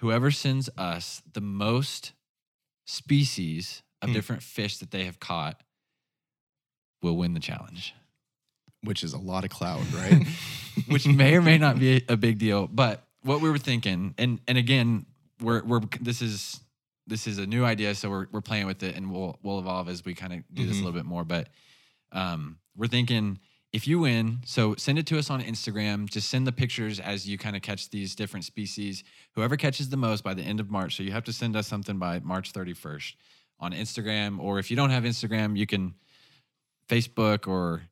[0.00, 2.12] whoever sends us the most
[2.86, 4.14] species of Hmm.
[4.14, 5.62] different fish that they have caught
[7.02, 7.94] will win the challenge.
[8.82, 10.26] Which is a lot of cloud, right?
[10.88, 12.66] which may or may not be a, big deal.
[12.68, 15.06] But what we were thinking, and and again,
[15.40, 16.60] we're we're this is
[17.06, 19.88] this is a new idea, so we're we're playing with it, and we'll we'll evolve
[19.88, 20.84] as we kind of do this a Mhm.
[20.84, 21.24] little bit more.
[21.24, 21.48] But
[22.12, 23.40] um, we're thinking
[23.72, 26.08] if you win, so send it to us on Instagram.
[26.08, 29.04] Just send the pictures as you kind of catch these different species.
[29.34, 30.96] Whoever catches the most by the end of March.
[30.96, 33.14] So you have to send us something by March 31st
[33.60, 34.38] on Instagram.
[34.38, 35.94] Or if you don't have Instagram, you can
[36.88, 37.82] Facebook or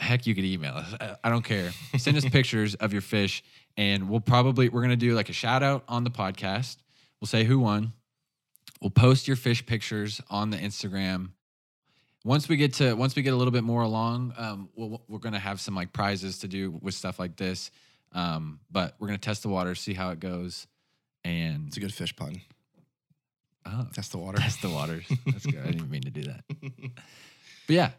[0.00, 0.94] heck, you could email us.
[1.00, 1.72] I- I don't care.
[1.98, 3.42] Send us pictures of your fish,
[3.76, 6.76] and we'll probably we're gonna do like a shout out on the podcast.
[7.20, 7.92] We'll say who won.
[8.80, 11.30] We'll post your fish pictures on the Instagram.
[12.24, 15.18] Once we get to once we get a little bit more along, um, we'll, we're
[15.18, 17.70] gonna have some like prizes to do with stuff like this.
[18.12, 20.66] Um, but we're gonna test the water, see how it goes,
[21.24, 22.40] and It's a good fish pun.
[23.66, 24.38] oh, Test the water.
[24.38, 25.04] test the waters.
[25.26, 25.60] That's good.
[25.62, 26.44] I didn't mean to do that.
[27.66, 27.90] But yeah.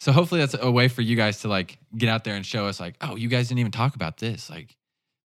[0.00, 2.66] So hopefully that's a way for you guys to like get out there and show
[2.66, 4.48] us like, oh, you guys didn't even talk about this.
[4.48, 4.76] Like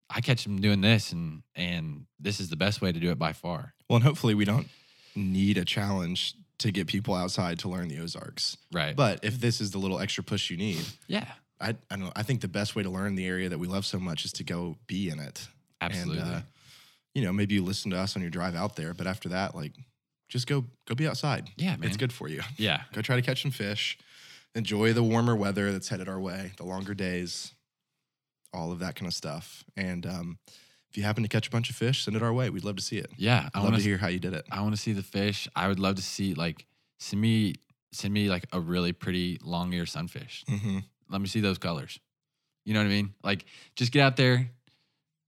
[0.09, 3.17] I catch them doing this and and this is the best way to do it
[3.19, 3.73] by far.
[3.89, 4.67] well, and hopefully we don't
[5.15, 8.57] need a challenge to get people outside to learn the Ozarks.
[8.71, 8.95] Right.
[8.95, 11.27] But if this is the little extra push you need, yeah,
[11.61, 12.11] I, I don't know.
[12.15, 14.33] I think the best way to learn the area that we love so much is
[14.33, 15.47] to go be in it.
[15.81, 16.19] absolutely.
[16.23, 16.41] And, uh,
[17.13, 19.55] you know, maybe you listen to us on your drive out there, but after that,
[19.55, 19.73] like,
[20.29, 21.49] just go go be outside.
[21.57, 21.87] yeah, man.
[21.87, 22.41] It's good for you.
[22.57, 22.81] Yeah.
[22.91, 23.97] Go try to catch some fish.
[24.57, 27.53] Enjoy the warmer weather that's headed our way, the longer days,
[28.51, 29.63] all of that kind of stuff.
[29.77, 30.39] And um,
[30.89, 32.49] if you happen to catch a bunch of fish, send it our way.
[32.49, 33.11] We'd love to see it.
[33.17, 33.49] Yeah.
[33.53, 34.45] I I'd want love to hear how you did it.
[34.51, 35.47] I want to see the fish.
[35.55, 36.65] I would love to see like
[36.99, 37.53] send me
[37.91, 40.43] send me like a really pretty long ear sunfish.
[40.49, 40.79] Mm-hmm.
[41.09, 41.99] Let me see those colors.
[42.65, 43.13] You know what I mean?
[43.23, 43.45] Like
[43.75, 44.49] just get out there,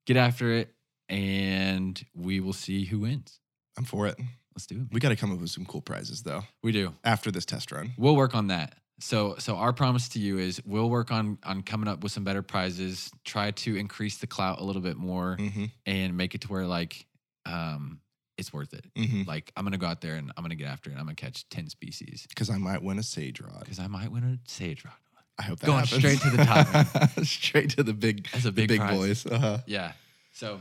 [0.08, 0.74] get after it,
[1.08, 3.40] and we will see who wins.
[3.78, 4.18] I'm for it.
[4.56, 4.88] Let's do it.
[4.92, 6.96] We got to come up with some cool prizes though We do.
[7.04, 7.92] after this test run.
[7.96, 8.74] We'll work on that.
[9.00, 12.24] So so our promise to you is we'll work on on coming up with some
[12.24, 15.66] better prizes, try to increase the clout a little bit more Mm-hmm.
[15.86, 17.06] and make it to where like
[17.46, 18.02] um
[18.38, 18.86] it's worth it.
[18.98, 19.24] Mm-hmm.
[19.28, 20.94] Like I'm gonna go out there and I'm gonna get after it.
[20.94, 23.60] I'm gonna catch 10 species Because I might win a sage rod.
[23.62, 24.94] because I might win a sage rod.
[25.38, 26.00] I hope that Going happens.
[26.02, 27.10] straight to the top.
[27.26, 28.98] straight to the big, That's a big, big prize.
[28.98, 29.26] boys.
[29.26, 29.58] Uh-huh.
[29.66, 29.94] Yeah.
[30.34, 30.60] So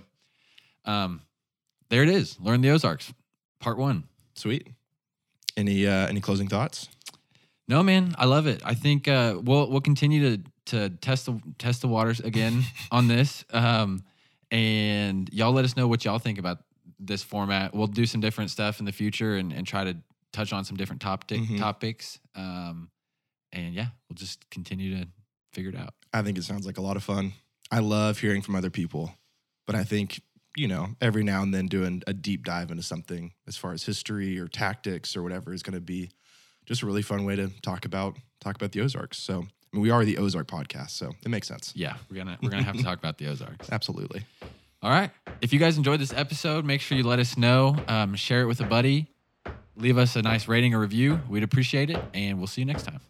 [0.85, 1.23] um
[1.91, 2.39] there it is.
[2.41, 3.13] Learn the Ozarks.
[3.61, 4.05] Part one.
[4.35, 4.69] Sweet.
[5.57, 6.89] Any uh, any closing thoughts?
[7.69, 8.63] No, man, I love it.
[8.65, 13.09] I think uh, we'll we'll continue to to test the test the waters again on
[13.09, 14.03] this, um,
[14.51, 16.59] and y'all let us know what y'all think about
[16.99, 17.75] this format.
[17.75, 19.97] We'll do some different stuff in the future and, and try to
[20.33, 21.59] touch on some different topic Mhm.
[21.59, 22.19] topics.
[22.35, 22.91] Um,
[23.53, 25.09] and yeah, we'll just continue to
[25.53, 25.95] figure it out.
[26.13, 27.33] I think it sounds like a lot of fun.
[27.71, 29.15] I love hearing from other people,
[29.67, 30.21] but I think
[30.57, 33.85] you know every now and then doing a deep dive into something as far as
[33.85, 36.11] history or tactics or whatever is going to be
[36.69, 39.17] just a really fun way to talk about talk about the Ozarks.
[39.19, 41.73] So I mean, we are the Ozark podcast, so it makes sense.
[41.75, 43.71] Yeah, we're gonna we're gonna have to talk about the Ozarks.
[43.73, 44.25] Absolutely.
[44.83, 45.11] All right.
[45.41, 47.77] If you guys enjoyed this episode, make sure you let us know.
[47.89, 49.09] Um, share it with a buddy.
[49.75, 51.21] Leave us a nice rating or review.
[51.29, 52.01] We'd appreciate it.
[52.15, 53.01] And we'll see you next time.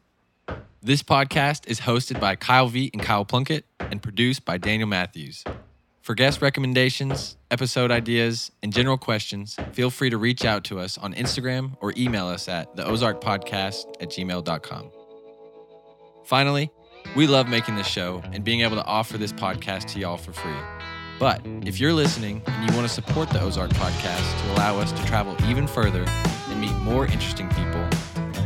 [0.83, 5.45] This podcast is hosted by Kyle Veit and Kyle Plunkett and produced by Daniel Matthews.
[6.09, 10.97] For guest recommendations, episode ideas, and general questions, feel free to reach out to us
[10.97, 14.91] on Instagram or email us at the Ozark Podcast at gmail.com.
[16.25, 16.71] Finally,
[17.15, 20.33] we love making this show and being able to offer this podcast to y'all for
[20.33, 20.57] free.
[21.19, 24.93] But if you're listening and you want to support the Ozark podcast to allow us
[24.93, 27.87] to travel even further and meet more interesting people,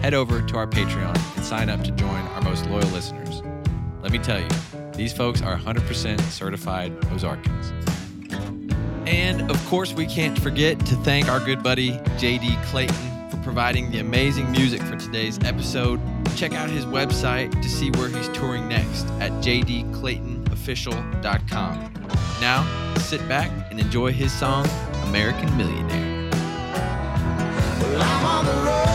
[0.01, 3.41] head over to our Patreon and sign up to join our most loyal listeners.
[4.03, 4.49] Let me tell you,
[4.95, 7.73] these folks are 100% certified Ozarkans.
[9.07, 13.91] And of course, we can't forget to thank our good buddy JD Clayton for providing
[13.91, 16.01] the amazing music for today's episode.
[16.37, 21.93] Check out his website to see where he's touring next at jdclaytonofficial.com.
[22.41, 24.67] Now, sit back and enjoy his song,
[25.05, 26.31] American Millionaire.
[27.93, 28.92] Well,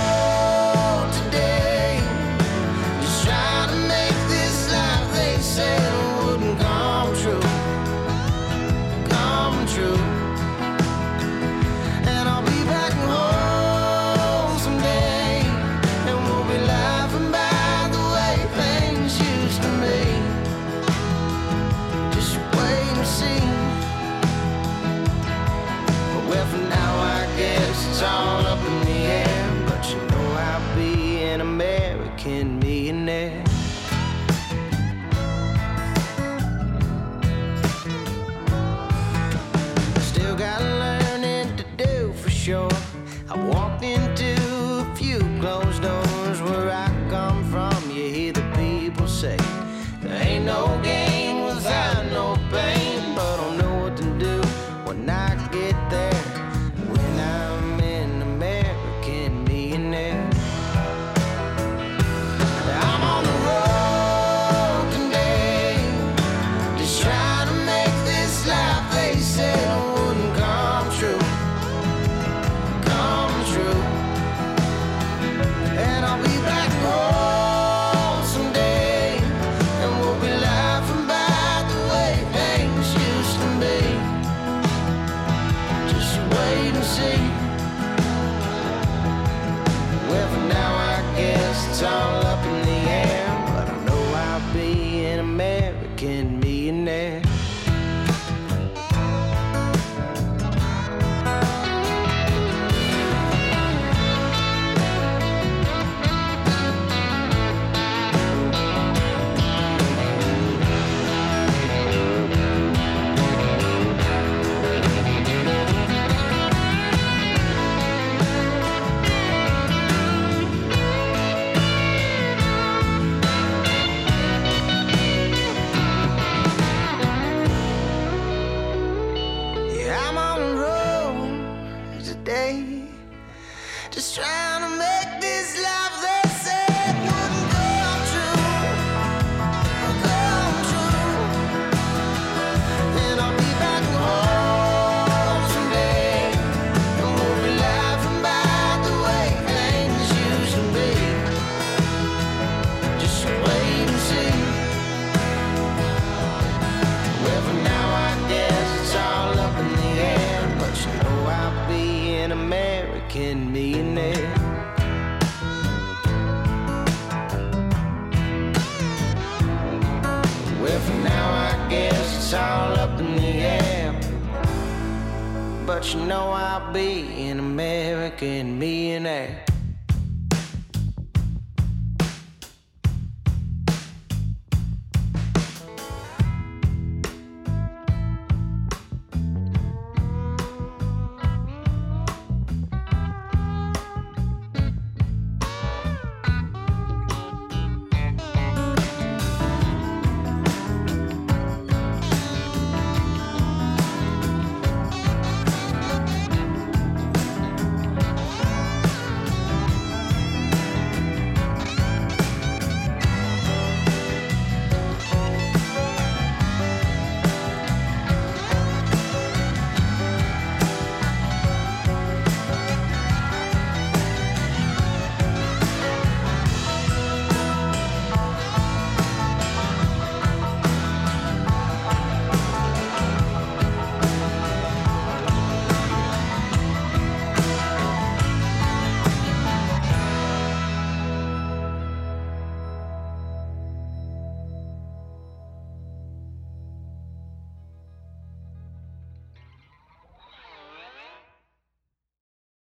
[175.88, 179.47] But you know I'll be an American millionaire.